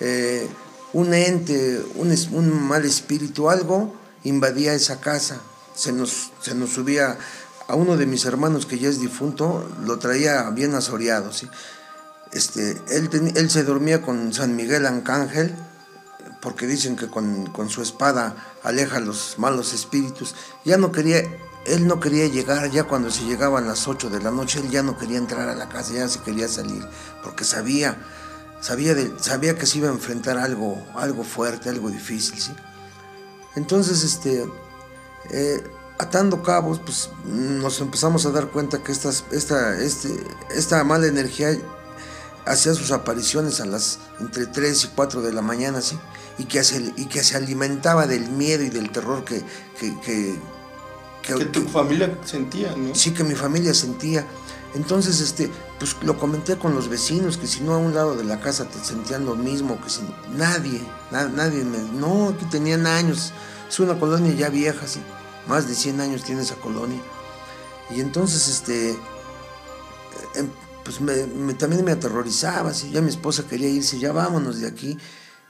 Eh, 0.01 0.49
un 0.93 1.13
ente, 1.15 1.85
un, 1.97 2.15
un, 2.33 2.69
mal 2.69 2.85
espíritu, 2.85 3.51
algo 3.51 3.95
invadía 4.25 4.75
esa 4.75 5.01
casa. 5.01 5.41
Se 5.75 5.93
nos, 5.93 6.33
se 6.41 6.55
nos 6.55 6.71
subía 6.71 7.19
a 7.69 7.75
uno 7.75 7.97
de 7.97 8.07
mis 8.07 8.25
hermanos 8.25 8.67
que 8.67 8.79
ya 8.79 8.89
es 8.89 9.01
difunto, 9.01 9.69
lo 9.85 9.99
traía 9.99 10.49
bien 10.51 10.75
asoreado. 10.75 11.33
¿sí? 11.33 11.49
Este, 12.33 12.81
él, 12.91 13.33
él 13.35 13.51
se 13.51 13.65
dormía 13.65 14.03
con 14.03 14.33
San 14.33 14.57
Miguel 14.57 14.87
Arcángel, 14.87 15.55
porque 16.41 16.67
dicen 16.67 16.97
que 16.97 17.09
con, 17.09 17.47
con 17.47 17.69
su 17.69 17.83
espada 17.83 18.37
aleja 18.63 19.01
los 19.01 19.35
malos 19.39 19.73
espíritus. 19.73 20.35
Ya 20.65 20.77
no 20.77 20.93
quería, 20.93 21.23
él 21.67 21.89
no 21.89 21.99
quería 21.99 22.29
llegar, 22.29 22.71
ya 22.71 22.85
cuando 22.85 23.11
se 23.11 23.25
llegaban 23.25 23.67
las 23.67 23.89
8 23.89 24.11
de 24.11 24.21
la 24.21 24.31
noche, 24.31 24.61
él 24.61 24.71
ya 24.71 24.83
no 24.83 24.97
quería 24.97 25.19
entrar 25.19 25.49
a 25.49 25.57
la 25.57 25.69
casa, 25.69 25.95
ya 25.95 26.09
se 26.09 26.21
quería 26.21 26.47
salir, 26.47 26.87
porque 27.25 27.45
sabía, 27.45 27.97
sabía, 28.61 28.95
de, 28.95 29.13
sabía 29.19 29.59
que 29.59 29.67
se 29.67 29.79
iba 29.79 29.89
a 29.89 29.93
enfrentar 29.93 30.39
algo, 30.39 30.81
algo 30.95 31.25
fuerte, 31.25 31.69
algo 31.69 31.91
difícil, 31.91 32.41
¿sí? 32.41 32.53
Entonces, 33.57 34.05
este, 34.05 34.47
eh, 35.31 35.65
atando 35.99 36.43
cabos, 36.43 36.81
pues 36.81 37.11
nos 37.25 37.81
empezamos 37.81 38.27
a 38.27 38.31
dar 38.31 38.49
cuenta 38.49 38.83
que 38.83 38.93
estas, 38.93 39.25
esta, 39.31 39.79
este, 39.81 40.11
esta 40.55 40.83
mala 40.85 41.07
energía 41.07 41.57
hacía 42.45 42.75
sus 42.75 42.93
apariciones 42.93 43.61
a 43.61 43.67
las 43.67 43.99
entre 44.21 44.47
3 44.47 44.85
y 44.85 44.89
4 44.89 45.23
de 45.23 45.33
la 45.33 45.43
mañana, 45.43 45.81
¿sí? 45.81 45.99
Y 46.39 46.45
que 46.45 46.63
se, 46.65 46.93
y 46.97 47.07
que 47.07 47.25
se 47.25 47.37
alimentaba 47.37 48.07
del 48.07 48.29
miedo 48.29 48.63
y 48.63 48.69
del 48.69 48.91
terror 48.91 49.25
que, 49.25 49.43
que, 49.79 49.99
que 50.01 50.39
que, 51.23 51.35
que, 51.35 51.45
tu 51.47 51.63
familia 51.63 52.17
sentía, 52.25 52.75
¿no? 52.77 52.95
Sí, 52.95 53.13
que 53.13 53.25
mi 53.25 53.35
familia 53.35 53.75
sentía. 53.75 54.25
Entonces, 54.75 55.21
este, 55.21 55.51
pues 55.79 55.97
lo 56.03 56.19
comenté 56.19 56.57
con 56.57 56.75
los 56.75 56.89
vecinos, 56.89 57.37
que 57.37 57.47
si 57.47 57.63
no 57.63 57.75
a 57.75 57.79
un 57.79 57.95
lado 57.95 58.15
de 58.15 58.25
la 58.25 58.41
casa 58.41 58.67
te 58.67 58.79
sentían 58.79 59.25
lo 59.25 59.35
mismo, 59.35 59.81
que 59.83 59.91
si 59.91 60.03
nadie, 60.37 60.81
na, 61.11 61.29
nadie 61.29 61.65
me... 61.65 61.79
No, 61.79 62.29
aquí 62.29 62.45
tenían 62.45 62.87
años, 62.87 63.33
es 63.69 63.81
una 63.81 63.99
colonia 63.99 64.33
ya 64.35 64.51
vieja, 64.51 64.87
sí, 64.87 65.01
más 65.47 65.69
de 65.69 65.75
100 65.75 66.01
años 66.01 66.25
tiene 66.25 66.43
esa 66.43 66.57
colonia. 66.57 67.01
Y 67.91 68.01
entonces, 68.01 68.49
este, 68.49 68.99
pues 70.85 71.01
me, 71.01 71.27
me, 71.27 71.55
también 71.55 71.85
me 71.85 71.93
aterrorizaba, 71.93 72.75
¿sí? 72.75 72.91
ya 72.91 73.01
mi 73.01 73.11
esposa 73.11 73.47
quería 73.47 73.69
irse, 73.69 73.99
ya 73.99 74.13
vámonos 74.13 74.61
de 74.61 74.67
aquí. 74.67 74.99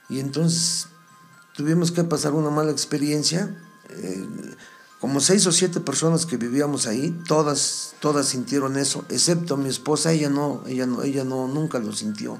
Y 0.08 0.20
entonces 0.20 0.88
tuvimos 1.54 1.92
que 1.92 2.04
pasar 2.04 2.32
una 2.32 2.50
mala 2.50 2.70
experiencia. 2.70 3.54
Eh, 3.90 4.26
como 5.00 5.20
seis 5.20 5.46
o 5.46 5.52
siete 5.52 5.80
personas 5.80 6.24
que 6.26 6.36
vivíamos 6.36 6.86
ahí, 6.86 7.10
todas, 7.28 7.94
todas 8.00 8.26
sintieron 8.26 8.76
eso, 8.78 9.04
excepto 9.10 9.56
mi 9.56 9.68
esposa, 9.68 10.12
ella 10.12 10.30
no, 10.30 10.62
ella 10.66 10.86
no, 10.86 11.02
ella 11.02 11.22
no, 11.22 11.48
nunca 11.48 11.78
lo 11.78 11.92
sintió. 11.92 12.38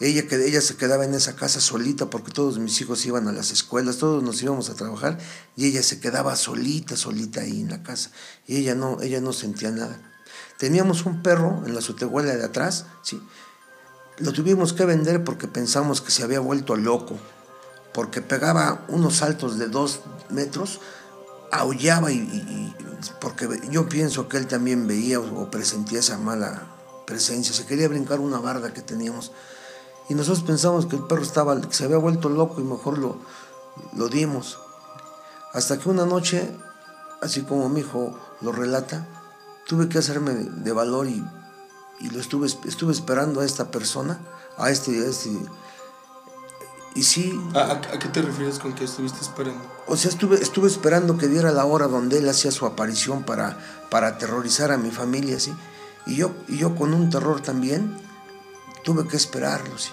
Ella, 0.00 0.24
ella 0.30 0.60
se 0.60 0.76
quedaba 0.76 1.04
en 1.04 1.14
esa 1.14 1.34
casa 1.34 1.60
solita 1.60 2.08
porque 2.08 2.30
todos 2.30 2.58
mis 2.58 2.80
hijos 2.80 3.04
iban 3.04 3.26
a 3.26 3.32
las 3.32 3.50
escuelas, 3.50 3.98
todos 3.98 4.22
nos 4.22 4.40
íbamos 4.42 4.70
a 4.70 4.74
trabajar 4.74 5.18
y 5.56 5.66
ella 5.66 5.82
se 5.82 5.98
quedaba 5.98 6.36
solita, 6.36 6.96
solita 6.96 7.40
ahí 7.40 7.62
en 7.62 7.70
la 7.70 7.82
casa. 7.82 8.10
Y 8.46 8.58
ella 8.58 8.76
no, 8.76 9.00
ella 9.02 9.20
no 9.20 9.32
sentía 9.32 9.72
nada. 9.72 10.00
Teníamos 10.56 11.04
un 11.04 11.22
perro 11.22 11.62
en 11.66 11.74
la 11.74 11.80
sutehuela 11.80 12.36
de 12.36 12.44
atrás, 12.44 12.86
sí. 13.02 13.20
Lo 14.18 14.32
tuvimos 14.32 14.72
que 14.72 14.84
vender 14.84 15.22
porque 15.22 15.46
pensamos 15.46 16.00
que 16.00 16.10
se 16.10 16.24
había 16.24 16.40
vuelto 16.40 16.76
loco, 16.76 17.16
porque 17.92 18.20
pegaba 18.20 18.84
unos 18.88 19.16
saltos 19.16 19.58
de 19.58 19.68
dos 19.68 20.00
metros, 20.28 20.80
aullaba 21.52 22.10
y, 22.10 22.74
porque 23.20 23.48
yo 23.70 23.88
pienso 23.88 24.28
que 24.28 24.36
él 24.36 24.46
también 24.48 24.86
veía 24.86 25.20
o 25.20 25.50
presentía 25.50 26.00
esa 26.00 26.18
mala 26.18 26.74
presencia, 27.06 27.54
se 27.54 27.64
quería 27.64 27.88
brincar 27.88 28.20
una 28.20 28.38
barda 28.38 28.74
que 28.74 28.82
teníamos 28.82 29.32
y 30.08 30.14
nosotros 30.14 30.42
pensamos 30.42 30.86
que 30.86 30.96
el 30.96 31.02
perro 31.02 31.22
estaba, 31.22 31.60
que 31.60 31.72
se 31.72 31.84
había 31.84 31.98
vuelto 31.98 32.28
loco 32.28 32.60
y 32.60 32.64
mejor 32.64 32.98
lo, 32.98 33.18
lo 33.96 34.08
dimos. 34.08 34.58
Hasta 35.52 35.78
que 35.78 35.88
una 35.88 36.06
noche, 36.06 36.50
así 37.20 37.42
como 37.42 37.68
mi 37.68 37.80
hijo 37.80 38.18
lo 38.40 38.52
relata, 38.52 39.06
tuve 39.66 39.88
que 39.88 39.98
hacerme 39.98 40.32
de 40.32 40.72
valor 40.72 41.08
y, 41.08 41.24
y 42.00 42.10
lo 42.10 42.20
estuve, 42.20 42.46
estuve 42.46 42.92
esperando 42.92 43.40
a 43.40 43.44
esta 43.44 43.70
persona, 43.70 44.18
a 44.56 44.70
este, 44.70 44.98
a 45.04 45.08
este 45.08 45.30
y 46.94 47.04
sí. 47.04 47.40
¿A, 47.54 47.72
¿A, 47.72 47.80
qué 47.80 48.08
te 48.08 48.22
refieres 48.22 48.58
con 48.58 48.72
que 48.72 48.84
estuviste 48.84 49.20
esperando? 49.20 49.62
O 49.86 49.96
sea, 49.96 50.10
estuve, 50.10 50.42
estuve 50.42 50.66
esperando 50.66 51.16
que 51.16 51.28
diera 51.28 51.52
la 51.52 51.64
hora 51.64 51.86
donde 51.86 52.18
él 52.18 52.28
hacía 52.28 52.50
su 52.50 52.66
aparición 52.66 53.22
para, 53.22 53.56
para 53.88 54.08
aterrorizar 54.08 54.72
a 54.72 54.78
mi 54.78 54.90
familia, 54.90 55.38
¿sí? 55.38 55.54
Y 56.06 56.16
yo, 56.16 56.32
y 56.48 56.58
yo 56.58 56.74
con 56.74 56.94
un 56.94 57.08
terror 57.08 57.40
también 57.40 57.96
tuve 58.82 59.06
que 59.06 59.16
esperarlo, 59.16 59.78
¿sí? 59.78 59.90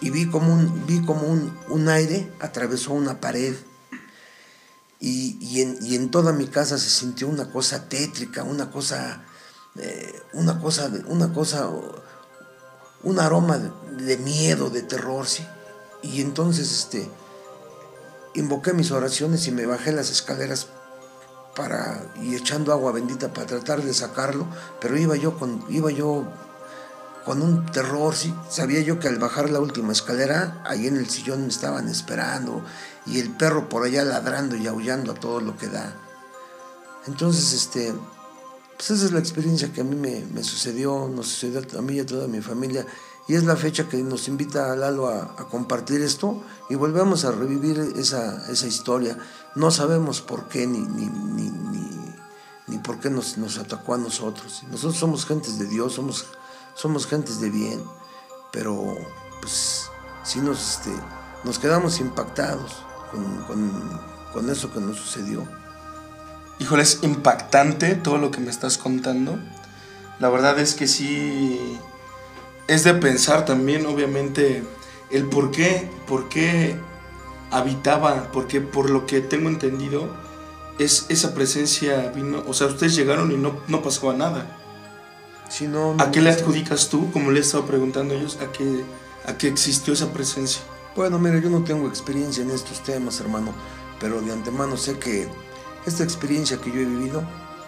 Y 0.00 0.10
vi 0.10 0.28
como 0.28 0.52
un, 0.52 0.86
vi 0.86 1.04
como 1.04 1.26
un, 1.26 1.88
aire 1.88 2.30
atravesó 2.40 2.92
una 2.92 3.20
pared 3.20 3.54
y, 5.00 5.38
y, 5.40 5.62
en, 5.62 5.78
y, 5.80 5.94
en, 5.94 6.10
toda 6.10 6.32
mi 6.32 6.46
casa 6.46 6.78
se 6.78 6.88
sintió 6.88 7.28
una 7.28 7.50
cosa 7.50 7.88
tétrica, 7.88 8.42
una 8.44 8.70
cosa, 8.70 9.24
eh, 9.76 10.22
una 10.32 10.58
cosa, 10.60 10.90
una 11.06 11.32
cosa, 11.32 11.70
un 13.02 13.20
aroma 13.20 13.58
de, 13.58 14.16
miedo, 14.16 14.70
de 14.70 14.82
terror, 14.82 15.26
¿sí? 15.26 15.46
Y 16.02 16.22
entonces, 16.22 16.72
este, 16.72 17.10
invoqué 18.34 18.72
mis 18.72 18.90
oraciones 18.90 19.46
y 19.46 19.52
me 19.52 19.66
bajé 19.66 19.92
las 19.92 20.10
escaleras 20.10 20.68
para, 21.54 22.02
y 22.22 22.34
echando 22.34 22.72
agua 22.72 22.92
bendita 22.92 23.32
para 23.32 23.46
tratar 23.46 23.82
de 23.82 23.92
sacarlo, 23.92 24.46
pero 24.80 24.96
iba 24.96 25.16
yo 25.16 25.38
con, 25.38 25.64
iba 25.68 25.90
yo 25.90 26.26
con 27.26 27.42
un 27.42 27.66
terror, 27.66 28.14
sabía 28.48 28.80
yo 28.82 29.00
que 29.00 29.08
al 29.08 29.18
bajar 29.18 29.50
la 29.50 29.58
última 29.58 29.90
escalera, 29.90 30.62
ahí 30.64 30.86
en 30.86 30.96
el 30.96 31.10
sillón 31.10 31.42
me 31.42 31.48
estaban 31.48 31.88
esperando 31.88 32.62
y 33.04 33.18
el 33.18 33.30
perro 33.30 33.68
por 33.68 33.82
allá 33.82 34.04
ladrando 34.04 34.54
y 34.54 34.68
aullando 34.68 35.10
a 35.10 35.16
todo 35.16 35.40
lo 35.40 35.56
que 35.56 35.66
da. 35.66 35.92
Entonces, 37.08 37.52
este, 37.52 37.92
pues 38.76 38.92
esa 38.92 39.06
es 39.06 39.10
la 39.10 39.18
experiencia 39.18 39.72
que 39.72 39.80
a 39.80 39.84
mí 39.84 39.96
me, 39.96 40.44
sucedió, 40.44 41.10
nos 41.12 41.26
sucedió 41.26 41.62
a 41.76 41.82
mí 41.82 41.94
y 41.94 42.00
a 42.00 42.06
toda 42.06 42.28
mi 42.28 42.40
familia 42.40 42.86
y 43.26 43.34
es 43.34 43.42
la 43.42 43.56
fecha 43.56 43.88
que 43.88 43.96
nos 43.96 44.28
invita 44.28 44.70
a 44.70 44.76
Lalo 44.76 45.08
a, 45.08 45.34
compartir 45.50 46.02
esto 46.02 46.44
y 46.70 46.76
volvemos 46.76 47.24
a 47.24 47.32
revivir 47.32 47.94
esa, 47.96 48.48
esa 48.52 48.68
historia. 48.68 49.18
No 49.56 49.72
sabemos 49.72 50.20
por 50.20 50.46
qué 50.46 50.68
ni, 50.68 50.78
ni, 50.78 51.06
ni, 51.06 51.50
ni, 52.68 52.78
por 52.78 53.00
qué 53.00 53.10
nos, 53.10 53.36
nos 53.36 53.58
atacó 53.58 53.94
a 53.94 53.98
nosotros. 53.98 54.62
Nosotros 54.70 54.96
somos 54.96 55.26
gentes 55.26 55.58
de 55.58 55.66
Dios, 55.66 55.94
somos 55.94 56.26
somos 56.76 57.06
gentes 57.06 57.40
de 57.40 57.50
bien, 57.50 57.82
pero 58.52 58.96
pues 59.40 59.90
sí 60.22 60.40
nos, 60.40 60.76
este, 60.76 60.90
nos 61.42 61.58
quedamos 61.58 61.98
impactados 62.00 62.84
con, 63.46 64.50
eso 64.50 64.70
que 64.70 64.80
nos 64.80 64.98
sucedió. 64.98 65.48
Híjole, 66.58 66.82
es 66.82 67.02
impactante 67.02 67.94
todo 67.94 68.18
lo 68.18 68.30
que 68.30 68.38
me 68.38 68.50
estás 68.50 68.76
contando. 68.76 69.38
La 70.20 70.28
verdad 70.28 70.58
es 70.58 70.74
que 70.74 70.86
sí 70.86 71.78
es 72.68 72.84
de 72.84 72.92
pensar 72.92 73.46
también, 73.46 73.86
obviamente, 73.86 74.62
el 75.10 75.24
por 75.24 75.50
qué, 75.50 75.90
por 76.06 76.28
qué 76.28 76.76
habitaba, 77.50 78.30
porque 78.30 78.60
por 78.60 78.90
lo 78.90 79.06
que 79.06 79.22
tengo 79.22 79.48
entendido, 79.48 80.14
es 80.78 81.06
esa 81.08 81.32
presencia 81.32 82.10
vino, 82.14 82.44
o 82.46 82.52
sea, 82.52 82.66
ustedes 82.66 82.94
llegaron 82.94 83.32
y 83.32 83.38
no, 83.38 83.58
no 83.68 83.82
pasaba 83.82 84.12
nada. 84.12 84.65
¿A 85.98 86.10
qué 86.10 86.20
le 86.20 86.30
adjudicas 86.30 86.88
tú, 86.88 87.10
como 87.12 87.30
le 87.30 87.38
he 87.38 87.42
estado 87.42 87.66
preguntando 87.66 88.14
a 88.14 88.16
ellos, 88.16 88.38
a 88.40 88.50
qué, 88.52 88.84
a 89.24 89.38
qué 89.38 89.48
existió 89.48 89.92
esa 89.92 90.12
presencia? 90.12 90.60
Bueno, 90.96 91.18
mira, 91.18 91.38
yo 91.38 91.50
no 91.50 91.62
tengo 91.62 91.88
experiencia 91.88 92.42
en 92.42 92.50
estos 92.50 92.82
temas, 92.82 93.20
hermano, 93.20 93.54
pero 94.00 94.20
de 94.20 94.32
antemano 94.32 94.76
sé 94.76 94.98
que 94.98 95.28
esta 95.86 96.02
experiencia 96.02 96.58
que 96.58 96.70
yo 96.70 96.80
he 96.80 96.84
vivido, 96.84 97.22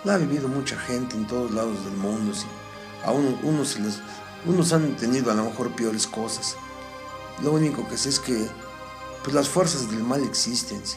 la 0.05 0.15
ha 0.15 0.19
vivido 0.19 0.49
mucha 0.49 0.79
gente 0.79 1.17
en 1.17 1.27
todos 1.27 1.53
lados 1.53 1.85
del 1.85 1.95
mundo. 1.95 2.35
¿sí? 2.35 2.47
A 3.05 3.13
unos, 3.13 3.69
se 3.69 3.81
les, 3.81 4.01
unos 4.45 4.73
han 4.73 4.97
tenido 4.97 5.31
a 5.31 5.35
lo 5.35 5.45
mejor 5.45 5.75
peores 5.75 6.07
cosas. 6.07 6.57
Lo 7.43 7.53
único 7.53 7.87
que 7.89 7.97
sé 7.97 8.09
es 8.09 8.19
que 8.19 8.49
pues, 9.23 9.35
las 9.35 9.49
fuerzas 9.49 9.91
del 9.91 10.03
mal 10.03 10.25
existen, 10.25 10.81
¿sí? 10.85 10.97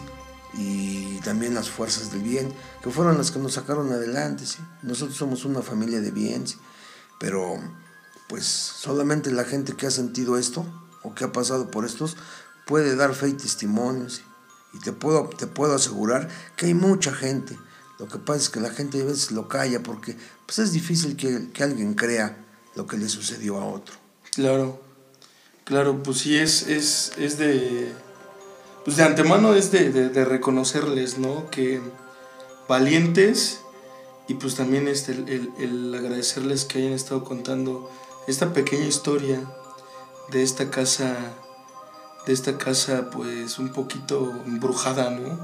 y 0.53 1.19
también 1.19 1.53
las 1.53 1.69
fuerzas 1.69 2.11
del 2.11 2.23
bien, 2.23 2.51
que 2.81 2.89
fueron 2.89 3.17
las 3.17 3.29
que 3.29 3.39
nos 3.39 3.53
sacaron 3.53 3.91
adelante. 3.91 4.45
¿sí? 4.45 4.57
Nosotros 4.81 5.15
somos 5.15 5.45
una 5.45 5.61
familia 5.61 6.01
de 6.01 6.11
bien. 6.11 6.47
¿sí? 6.47 6.57
Pero 7.21 7.59
pues 8.27 8.45
solamente 8.45 9.31
la 9.31 9.43
gente 9.45 9.73
que 9.73 9.85
ha 9.85 9.91
sentido 9.91 10.37
esto 10.37 10.65
o 11.03 11.13
que 11.13 11.23
ha 11.23 11.31
pasado 11.31 11.69
por 11.69 11.85
estos 11.85 12.17
puede 12.65 12.95
dar 12.95 13.13
fe 13.13 13.29
y 13.29 13.33
testimonios. 13.33 14.23
Y 14.73 14.79
te 14.79 14.91
puedo, 14.91 15.29
te 15.29 15.45
puedo 15.45 15.75
asegurar 15.75 16.27
que 16.55 16.65
hay 16.65 16.73
mucha 16.73 17.13
gente. 17.13 17.57
Lo 17.99 18.07
que 18.07 18.17
pasa 18.17 18.39
es 18.39 18.49
que 18.49 18.59
la 18.59 18.71
gente 18.71 19.01
a 19.01 19.05
veces 19.05 19.31
lo 19.31 19.47
calla 19.47 19.83
porque 19.83 20.17
pues 20.47 20.57
es 20.57 20.71
difícil 20.71 21.15
que, 21.15 21.63
alguien 21.63 21.93
crea 21.93 22.43
lo 22.75 22.87
que 22.87 22.97
le 22.97 23.07
sucedió 23.07 23.59
a 23.59 23.65
otro. 23.65 23.93
Claro, 24.33 24.81
claro, 25.63 26.01
pues 26.01 26.17
sí 26.19 26.37
es, 26.37 26.67
es, 26.67 27.11
es 27.17 27.37
de... 27.37 27.93
Pues 28.83 28.97
de 28.97 29.03
antemano 29.03 29.53
es 29.53 29.71
de, 29.71 29.91
de 29.91 30.25
reconocerles, 30.25 31.19
¿no? 31.19 31.51
Que 31.51 31.79
valientes 32.67 33.59
y 34.31 34.35
pues 34.35 34.55
también 34.55 34.87
este, 34.87 35.11
el, 35.11 35.93
agradecerles 35.93 36.63
que 36.63 36.79
hayan 36.79 36.93
estado 36.93 37.25
contando 37.25 37.91
esta 38.27 38.53
pequeña 38.53 38.85
historia 38.85 39.41
de 40.29 40.41
esta 40.41 40.71
casa, 40.71 41.17
de 42.25 42.31
esta 42.31 42.57
casa 42.57 43.09
pues 43.11 43.59
un 43.59 43.73
poquito 43.73 44.31
embrujada, 44.45 45.09
¿no? 45.09 45.37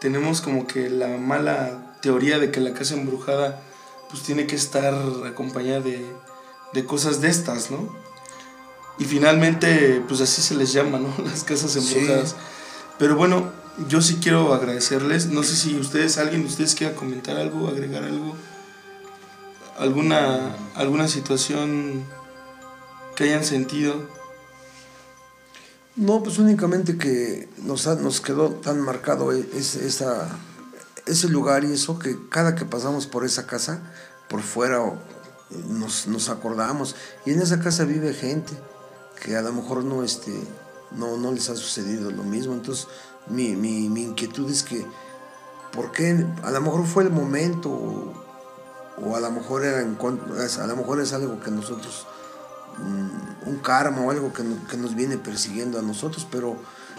Tenemos 0.00 0.40
como 0.40 0.66
que 0.66 0.90
la 0.90 1.16
mala 1.16 1.96
teoría 2.02 2.40
de 2.40 2.50
que 2.50 2.58
la 2.58 2.74
casa 2.74 2.94
embrujada 2.94 3.62
pues 4.10 4.24
tiene 4.24 4.48
que 4.48 4.56
estar 4.56 4.92
acompañada 5.24 5.78
de, 5.78 6.04
de 6.72 6.84
cosas 6.84 7.20
de 7.20 7.28
estas, 7.28 7.70
¿no? 7.70 7.88
Y 8.98 9.04
finalmente 9.04 10.02
pues 10.08 10.20
así 10.20 10.42
se 10.42 10.56
les 10.56 10.72
llama, 10.72 10.98
¿no? 10.98 11.14
Las 11.24 11.44
casas 11.44 11.76
embrujadas. 11.76 12.34
Pero 12.98 13.14
bueno, 13.14 13.52
yo 13.86 14.02
sí 14.02 14.18
quiero 14.20 14.52
agradecerles. 14.54 15.26
No 15.26 15.42
sé 15.42 15.54
si 15.54 15.78
ustedes, 15.78 16.18
alguien 16.18 16.42
de 16.42 16.48
ustedes 16.48 16.74
quiera 16.74 16.94
comentar 16.94 17.36
algo, 17.36 17.68
agregar 17.68 18.04
algo. 18.04 18.34
Alguna, 19.78 20.56
alguna 20.74 21.06
situación 21.06 22.04
que 23.14 23.24
hayan 23.24 23.44
sentido. 23.44 23.94
No, 25.94 26.22
pues 26.22 26.38
únicamente 26.38 26.96
que 26.96 27.48
nos, 27.58 27.86
nos 27.98 28.20
quedó 28.20 28.50
tan 28.50 28.80
marcado 28.80 29.32
e, 29.32 29.46
esa, 29.54 30.28
ese 31.06 31.28
lugar 31.28 31.64
y 31.64 31.72
eso 31.72 31.98
que 31.98 32.16
cada 32.28 32.54
que 32.54 32.64
pasamos 32.64 33.06
por 33.06 33.24
esa 33.24 33.46
casa, 33.46 33.82
por 34.28 34.42
fuera, 34.42 34.80
nos, 35.68 36.06
nos 36.06 36.28
acordamos. 36.28 36.96
Y 37.24 37.32
en 37.32 37.42
esa 37.42 37.60
casa 37.60 37.84
vive 37.84 38.14
gente 38.14 38.52
que 39.22 39.36
a 39.36 39.42
lo 39.42 39.52
mejor 39.52 39.84
no, 39.84 40.04
este, 40.04 40.32
no, 40.92 41.16
no 41.16 41.32
les 41.32 41.50
ha 41.50 41.56
sucedido 41.56 42.10
lo 42.10 42.22
mismo. 42.24 42.54
Entonces 42.54 42.86
mi, 43.30 43.54
mi, 43.56 43.88
mi 43.88 44.02
inquietud 44.02 44.50
es 44.50 44.62
que, 44.62 44.86
¿por 45.72 45.92
qué? 45.92 46.26
A 46.42 46.50
lo 46.50 46.60
mejor 46.60 46.86
fue 46.86 47.04
el 47.04 47.10
momento 47.10 47.70
o, 47.70 49.16
a 49.16 49.20
lo 49.20 49.30
mejor 49.30 49.64
era 49.64 49.80
en, 49.80 49.96
a 50.00 50.66
lo 50.66 50.76
mejor 50.76 51.00
es 51.00 51.12
algo 51.12 51.40
que 51.40 51.50
nosotros, 51.50 52.06
mm, 52.78 53.48
un 53.48 53.56
karma 53.62 54.02
o 54.02 54.10
algo 54.10 54.32
que, 54.32 54.44
que, 54.70 54.76
nos 54.76 54.94
viene 54.94 55.18
persiguiendo 55.18 55.78
a 55.78 55.82
nosotros, 55.82 56.26
pero 56.30 56.56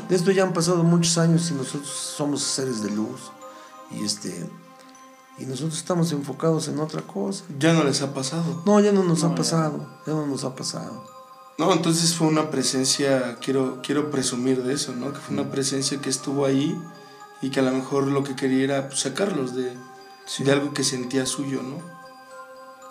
de 0.07 0.15
esto 0.15 0.31
ya 0.31 0.43
han 0.43 0.53
pasado 0.53 0.83
muchos 0.83 1.17
años 1.17 1.49
y 1.51 1.53
nosotros 1.53 1.89
somos 1.89 2.41
seres 2.41 2.81
de 2.81 2.91
luz 2.91 3.31
y 3.91 4.03
este 4.03 4.49
y 5.39 5.45
nosotros 5.45 5.77
estamos 5.77 6.11
enfocados 6.11 6.67
en 6.67 6.79
otra 6.79 7.01
cosa. 7.01 7.45
¿Ya 7.57 7.71
no 7.73 7.85
les 7.85 8.01
ha 8.01 8.13
pasado? 8.13 8.61
No, 8.65 8.79
ya 8.81 8.91
no 8.91 9.03
nos 9.03 9.23
ha 9.23 9.33
pasado, 9.35 9.87
ya 10.05 10.13
no 10.13 10.27
nos 10.27 10.43
ha 10.43 10.53
pasado. 10.53 11.18
No, 11.59 11.73
entonces 11.73 12.15
fue 12.15 12.27
una 12.27 12.49
presencia, 12.49 13.35
quiero, 13.41 13.81
quiero 13.83 14.09
presumir 14.09 14.63
de 14.63 14.73
eso, 14.75 14.93
¿no? 14.95 15.11
Que 15.11 15.19
fue 15.19 15.33
una 15.33 15.51
presencia 15.51 15.99
que 15.99 16.09
estuvo 16.09 16.45
ahí 16.45 16.81
y 17.41 17.49
que 17.49 17.59
a 17.59 17.63
lo 17.63 17.73
mejor 17.73 18.07
lo 18.07 18.23
que 18.23 18.33
quería 18.33 18.63
era 18.63 18.87
pues, 18.87 19.01
sacarlos 19.01 19.53
de, 19.53 19.75
de 20.37 20.51
algo 20.53 20.73
que 20.73 20.85
sentía 20.85 21.25
suyo, 21.25 21.61
¿no? 21.61 21.81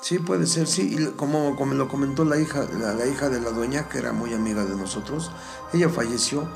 Sí, 0.02 0.18
puede 0.18 0.46
ser, 0.46 0.66
sí. 0.66 0.98
Y 0.98 1.06
como, 1.12 1.56
como 1.56 1.72
lo 1.72 1.88
comentó 1.88 2.26
la 2.26 2.38
hija, 2.38 2.68
la, 2.78 2.92
la 2.92 3.06
hija 3.06 3.30
de 3.30 3.40
la 3.40 3.52
dueña, 3.52 3.88
que 3.88 3.96
era 3.96 4.12
muy 4.12 4.34
amiga 4.34 4.66
de 4.66 4.76
nosotros, 4.76 5.30
ella 5.72 5.88
falleció, 5.88 6.46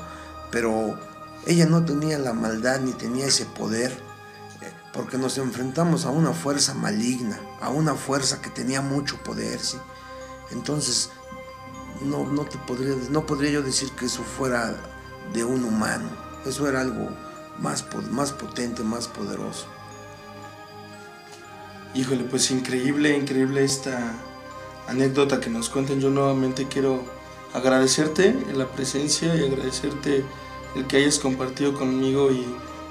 pero 0.51 0.99
ella 1.47 1.65
no 1.65 1.83
tenía 1.83 2.19
la 2.19 2.33
maldad 2.33 2.79
ni 2.81 2.91
tenía 2.91 3.25
ese 3.25 3.45
poder, 3.47 3.91
eh, 4.61 4.71
porque 4.93 5.17
nos 5.17 5.39
enfrentamos 5.39 6.05
a 6.05 6.11
una 6.11 6.33
fuerza 6.33 6.75
maligna, 6.75 7.39
a 7.59 7.71
una 7.71 7.95
fuerza 7.95 8.39
que 8.39 8.51
tenía 8.51 8.81
mucho 8.81 9.17
poder, 9.23 9.59
¿sí? 9.59 9.77
Entonces, 10.51 11.09
no, 12.01 12.25
no, 12.25 12.43
te 12.45 12.57
podría, 12.57 12.95
no 13.09 13.25
podría 13.25 13.51
yo 13.51 13.61
decir 13.61 13.91
que 13.91 14.05
eso 14.05 14.23
fuera 14.23 14.75
de 15.33 15.43
un 15.43 15.63
humano, 15.63 16.09
eso 16.45 16.67
era 16.67 16.81
algo 16.81 17.09
más, 17.59 17.85
más 18.11 18.31
potente, 18.31 18.83
más 18.83 19.07
poderoso. 19.07 19.65
Híjole, 21.95 22.23
pues 22.23 22.49
increíble, 22.51 23.15
increíble 23.15 23.63
esta 23.63 24.13
anécdota 24.87 25.39
que 25.39 25.49
nos 25.49 25.69
cuentan. 25.69 25.99
Yo 25.99 26.09
nuevamente 26.09 26.67
quiero 26.67 27.03
agradecerte 27.53 28.35
la 28.53 28.67
presencia 28.67 29.35
y 29.35 29.45
agradecerte 29.45 30.25
el 30.75 30.87
que 30.87 30.97
hayas 30.97 31.19
compartido 31.19 31.75
conmigo 31.75 32.31
y 32.31 32.45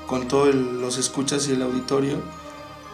con 0.07 0.29
todos 0.29 0.55
los 0.55 0.99
escuchas 0.99 1.49
y 1.49 1.53
el 1.53 1.63
auditorio, 1.63 2.19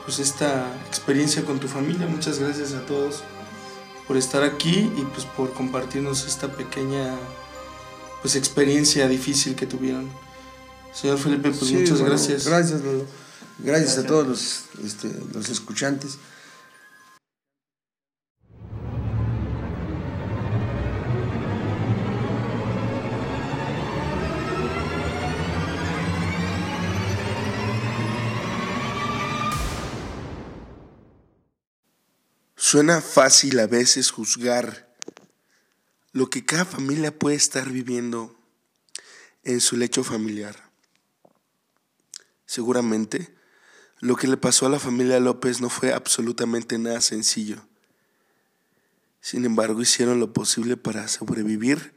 pues 0.05 0.19
esta 0.19 0.75
experiencia 0.87 1.45
con 1.45 1.59
tu 1.61 1.69
familia. 1.69 2.07
Muchas 2.07 2.39
gracias 2.39 2.73
a 2.73 2.87
todos 2.87 3.23
por 4.09 4.17
estar 4.17 4.43
aquí 4.43 4.91
y 4.97 5.05
pues 5.13 5.27
por 5.27 5.53
compartirnos 5.53 6.27
esta 6.27 6.49
pequeña 6.49 7.15
pues 8.23 8.35
experiencia 8.35 9.07
difícil 9.07 9.55
que 9.55 9.67
tuvieron. 9.67 10.09
Señor 10.93 11.19
Felipe, 11.19 11.51
pues 11.51 11.69
Sí, 11.69 11.75
muchas 11.77 12.01
bueno, 12.01 12.07
gracias. 12.07 12.47
Gracias, 12.47 12.81
Lolo. 12.81 13.05
Gracias, 13.59 13.99
a 13.99 14.07
todos 14.07 14.27
los, 14.27 14.63
este, 14.85 15.11
los 15.33 15.49
escuchantes. 15.51 16.19
Suena 32.71 33.01
fácil 33.01 33.59
a 33.61 33.67
veces 33.67 34.11
juzgar 34.11 34.95
lo 36.13 36.29
que 36.29 36.45
cada 36.45 36.67
familia 36.67 37.19
puede 37.19 37.35
estar 37.35 37.71
viviendo 37.71 38.39
en 39.43 39.63
su 39.63 39.79
lecho 39.79 40.05
familiar. 40.05 40.71
Seguramente, 42.45 43.35
lo 44.01 44.17
que 44.17 44.29
le 44.29 44.37
pasó 44.37 44.67
a 44.67 44.69
la 44.69 44.79
familia 44.79 45.19
López 45.19 45.63
no 45.63 45.71
fue 45.71 45.95
absolutamente 45.95 46.77
nada 46.77 47.01
sencillo. 47.01 47.67
Sin 49.23 49.47
embargo, 49.47 49.81
hicieron 49.81 50.21
lo 50.21 50.35
posible 50.35 50.77
para 50.77 51.09
sobrevivir, 51.09 51.95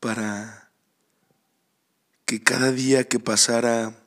para 0.00 0.70
que 2.26 2.42
cada 2.42 2.72
día 2.72 3.08
que 3.08 3.18
pasara 3.18 4.06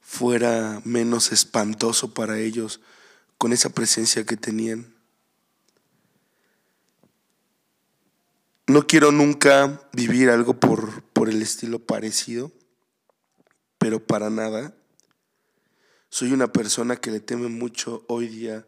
fuera 0.00 0.80
menos 0.84 1.32
espantoso 1.32 2.14
para 2.14 2.38
ellos 2.38 2.80
con 3.38 3.52
esa 3.52 3.70
presencia 3.70 4.24
que 4.24 4.36
tenían. 4.36 4.94
No 8.66 8.86
quiero 8.86 9.12
nunca 9.12 9.88
vivir 9.92 10.30
algo 10.30 10.58
por, 10.58 11.02
por 11.04 11.28
el 11.28 11.42
estilo 11.42 11.78
parecido, 11.78 12.52
pero 13.78 14.04
para 14.04 14.30
nada. 14.30 14.74
Soy 16.08 16.32
una 16.32 16.52
persona 16.52 16.96
que 16.96 17.10
le 17.10 17.20
teme 17.20 17.48
mucho 17.48 18.04
hoy 18.08 18.28
día 18.28 18.66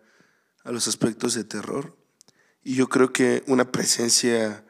a 0.65 0.73
los 0.73 0.89
aspectos 0.89 1.35
de 1.35 1.45
terror 1.45 1.97
y 2.63 2.75
yo 2.75 2.89
creo 2.89 3.13
que 3.13 3.45
una 3.47 3.71
presencia 3.71 4.65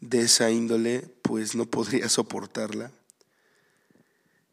de 0.00 0.20
esa 0.20 0.50
índole 0.50 1.00
pues 1.22 1.54
no 1.54 1.64
podría 1.64 2.08
soportarla. 2.08 2.92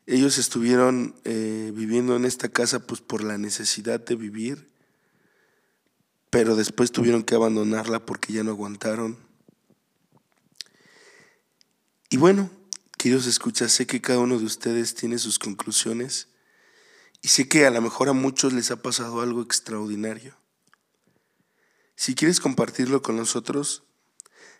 Ellos 0.08 0.38
estuvieron 0.38 1.16
eh, 1.24 1.72
viviendo 1.76 2.16
en 2.16 2.26
esta 2.26 2.50
casa 2.50 2.86
pues 2.86 3.02
por 3.02 3.24
la 3.24 3.38
necesidad 3.38 4.00
de 4.00 4.16
vivir, 4.16 4.68
pero 6.30 6.56
después 6.56 6.92
tuvieron 6.92 7.24
que 7.24 7.36
abandonarla 7.36 8.06
porque 8.06 8.34
ya 8.34 8.44
no 8.44 8.52
aguantaron. 8.52 9.18
Y 12.10 12.18
bueno, 12.18 12.50
queridos 12.98 13.28
escuchas, 13.28 13.72
sé 13.72 13.88
que 13.88 14.02
cada 14.02 14.20
uno 14.20 14.38
de 14.38 14.46
ustedes 14.46 14.96
tiene 14.96 15.18
sus 15.18 15.40
conclusiones 15.40 16.28
y 17.22 17.28
sé 17.28 17.48
que 17.48 17.66
a 17.66 17.72
lo 17.72 17.82
mejor 17.82 18.10
a 18.10 18.14
muchos 18.14 18.54
les 18.54 18.72
ha 18.72 18.82
pasado 18.82 19.22
algo 19.22 19.42
extraordinario. 19.42 20.36
Si 21.96 22.16
quieres 22.16 22.40
compartirlo 22.40 23.02
con 23.02 23.16
nosotros, 23.16 23.84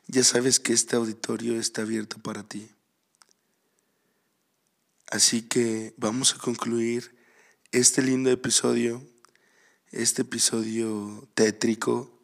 ya 0.08 0.24
sabes 0.24 0.60
que 0.60 0.74
este 0.74 0.96
auditorio 0.96 1.60
está 1.60 1.82
abierto 1.82 2.20
para 2.20 2.44
ti. 2.44 2.70
Así 5.12 5.42
que 5.42 5.94
vamos 5.98 6.34
a 6.34 6.38
concluir 6.38 7.14
este 7.74 8.02
lindo 8.02 8.32
episodio, 8.32 9.06
este 9.92 10.22
episodio 10.22 11.28
tétrico, 11.34 12.18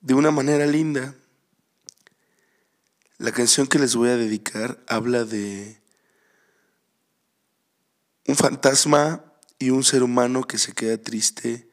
de 0.00 0.14
una 0.14 0.32
manera 0.32 0.66
linda. 0.66 1.14
La 3.18 3.30
canción 3.30 3.68
que 3.68 3.78
les 3.78 3.94
voy 3.94 4.08
a 4.08 4.16
dedicar 4.16 4.82
habla 4.88 5.24
de 5.24 5.80
un 8.26 8.34
fantasma 8.34 9.24
y 9.60 9.70
un 9.70 9.84
ser 9.84 10.02
humano 10.02 10.42
que 10.42 10.58
se 10.58 10.72
queda 10.72 10.98
triste 10.98 11.70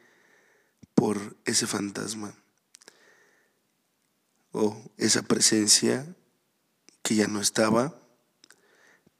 por 0.93 1.35
ese 1.45 1.65
fantasma 1.65 2.35
o 4.51 4.79
esa 4.97 5.23
presencia 5.23 6.05
que 7.01 7.15
ya 7.15 7.25
no 7.25 7.41
estaba, 7.41 7.99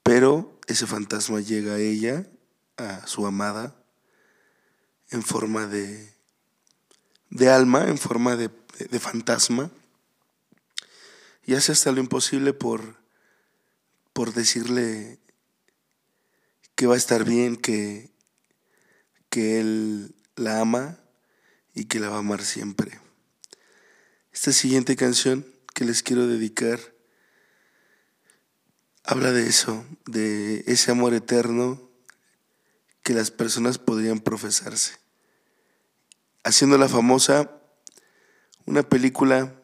pero 0.02 0.58
ese 0.66 0.86
fantasma 0.86 1.40
llega 1.40 1.74
a 1.74 1.78
ella, 1.78 2.26
a 2.76 3.06
su 3.06 3.26
amada, 3.26 3.76
en 5.10 5.22
forma 5.22 5.66
de, 5.66 6.14
de 7.30 7.48
alma, 7.50 7.88
en 7.88 7.98
forma 7.98 8.36
de, 8.36 8.50
de- 8.90 9.00
fantasma, 9.00 9.70
y 11.44 11.54
hace 11.54 11.72
hasta 11.72 11.90
lo 11.92 12.00
imposible 12.00 12.52
por, 12.52 12.96
por 14.12 14.32
decirle 14.32 15.18
que 16.76 16.86
va 16.86 16.94
a 16.94 16.98
estar 16.98 17.24
bien, 17.24 17.56
que, 17.56 18.10
que 19.28 19.60
él 19.60 20.14
la 20.36 20.60
ama 20.60 20.98
y 21.74 21.86
que 21.86 21.98
la 22.00 22.08
va 22.08 22.16
a 22.16 22.20
amar 22.20 22.42
siempre. 22.42 23.00
Esta 24.32 24.52
siguiente 24.52 24.96
canción 24.96 25.44
que 25.74 25.84
les 25.84 26.02
quiero 26.02 26.26
dedicar 26.26 26.78
habla 29.10 29.32
de 29.32 29.48
eso, 29.48 29.84
de 30.06 30.62
ese 30.68 30.92
amor 30.92 31.14
eterno 31.14 31.90
que 33.02 33.12
las 33.12 33.32
personas 33.32 33.76
podrían 33.76 34.20
profesarse. 34.20 34.98
Haciendo 36.44 36.78
la 36.78 36.88
famosa 36.88 37.50
una 38.66 38.84
película 38.84 39.60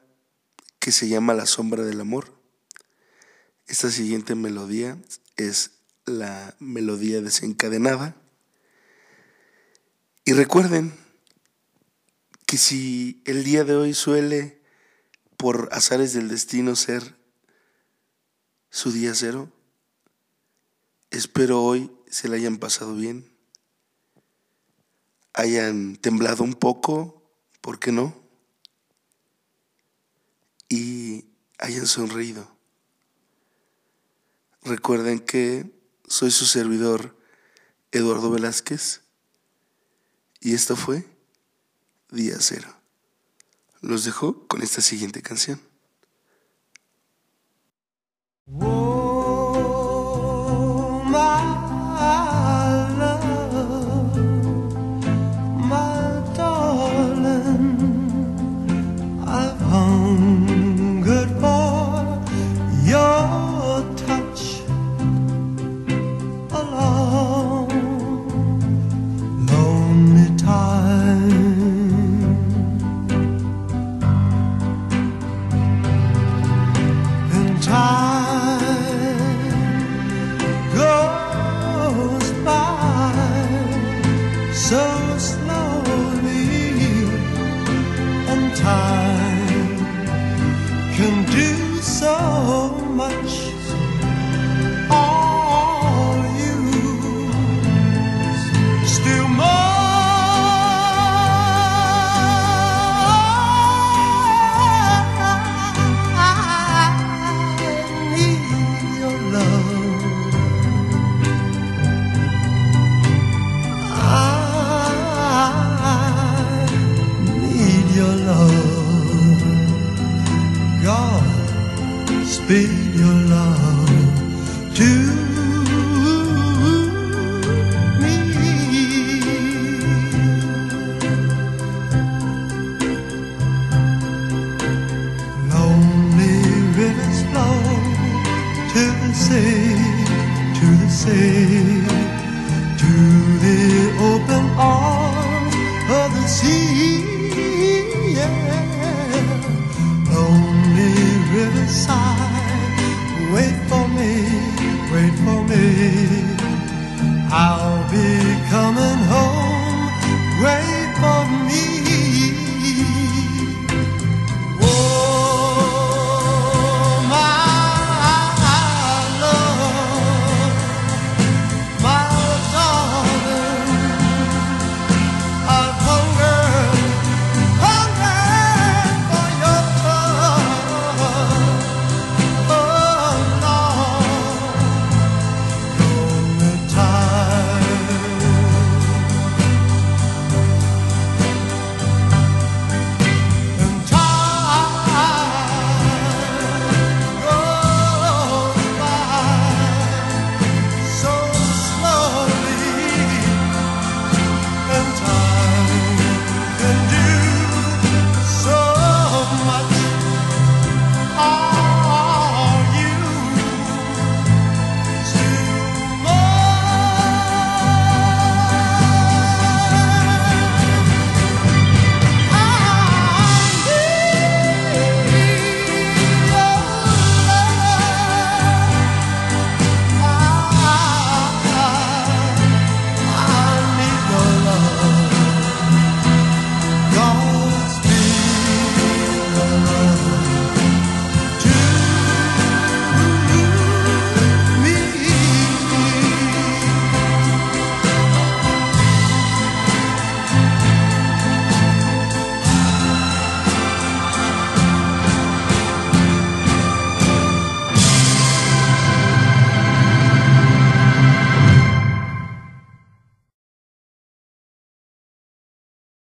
que 0.81 0.91
se 0.91 1.07
llama 1.07 1.33
La 1.33 1.47
sombra 1.47 1.85
del 1.85 2.01
amor. 2.01 2.37
Esta 3.69 3.89
siguiente 3.89 4.35
melodía 4.35 4.99
es 5.37 5.71
la 6.07 6.57
melodía 6.59 7.21
desencadenada. 7.21 8.17
Y 10.25 10.33
recuerden 10.33 10.93
que 12.47 12.59
si 12.59 13.23
el 13.27 13.45
día 13.45 13.63
de 13.63 13.77
hoy 13.77 13.95
suele, 13.95 14.61
por 15.37 15.69
azares 15.71 16.15
del 16.15 16.27
destino, 16.27 16.75
ser 16.75 17.16
su 18.77 18.93
día 18.93 19.15
cero, 19.15 19.51
espero 21.11 21.63
hoy 21.63 21.91
se 22.11 22.29
le 22.29 22.37
hayan 22.37 22.59
pasado 22.59 22.95
bien, 22.95 23.35
hayan 25.33 25.97
temblado 25.97 26.45
un 26.45 26.53
poco, 26.53 27.33
¿por 27.63 27.79
qué 27.79 27.91
no? 27.91 28.15
Y 30.69 31.25
hayan 31.57 31.87
sonreído. 31.87 32.55
Recuerden 34.61 35.21
que 35.21 35.73
soy 36.07 36.31
su 36.31 36.45
servidor 36.45 37.19
Eduardo 37.93 38.31
Velázquez 38.31 39.01
y 40.39 40.53
esto 40.53 40.77
fue 40.77 41.07
Día 42.11 42.37
Cero. 42.41 42.77
Los 43.81 44.05
dejo 44.05 44.47
con 44.47 44.61
esta 44.61 44.83
siguiente 44.83 45.23
canción. 45.23 45.66
Whoa. 48.49 48.86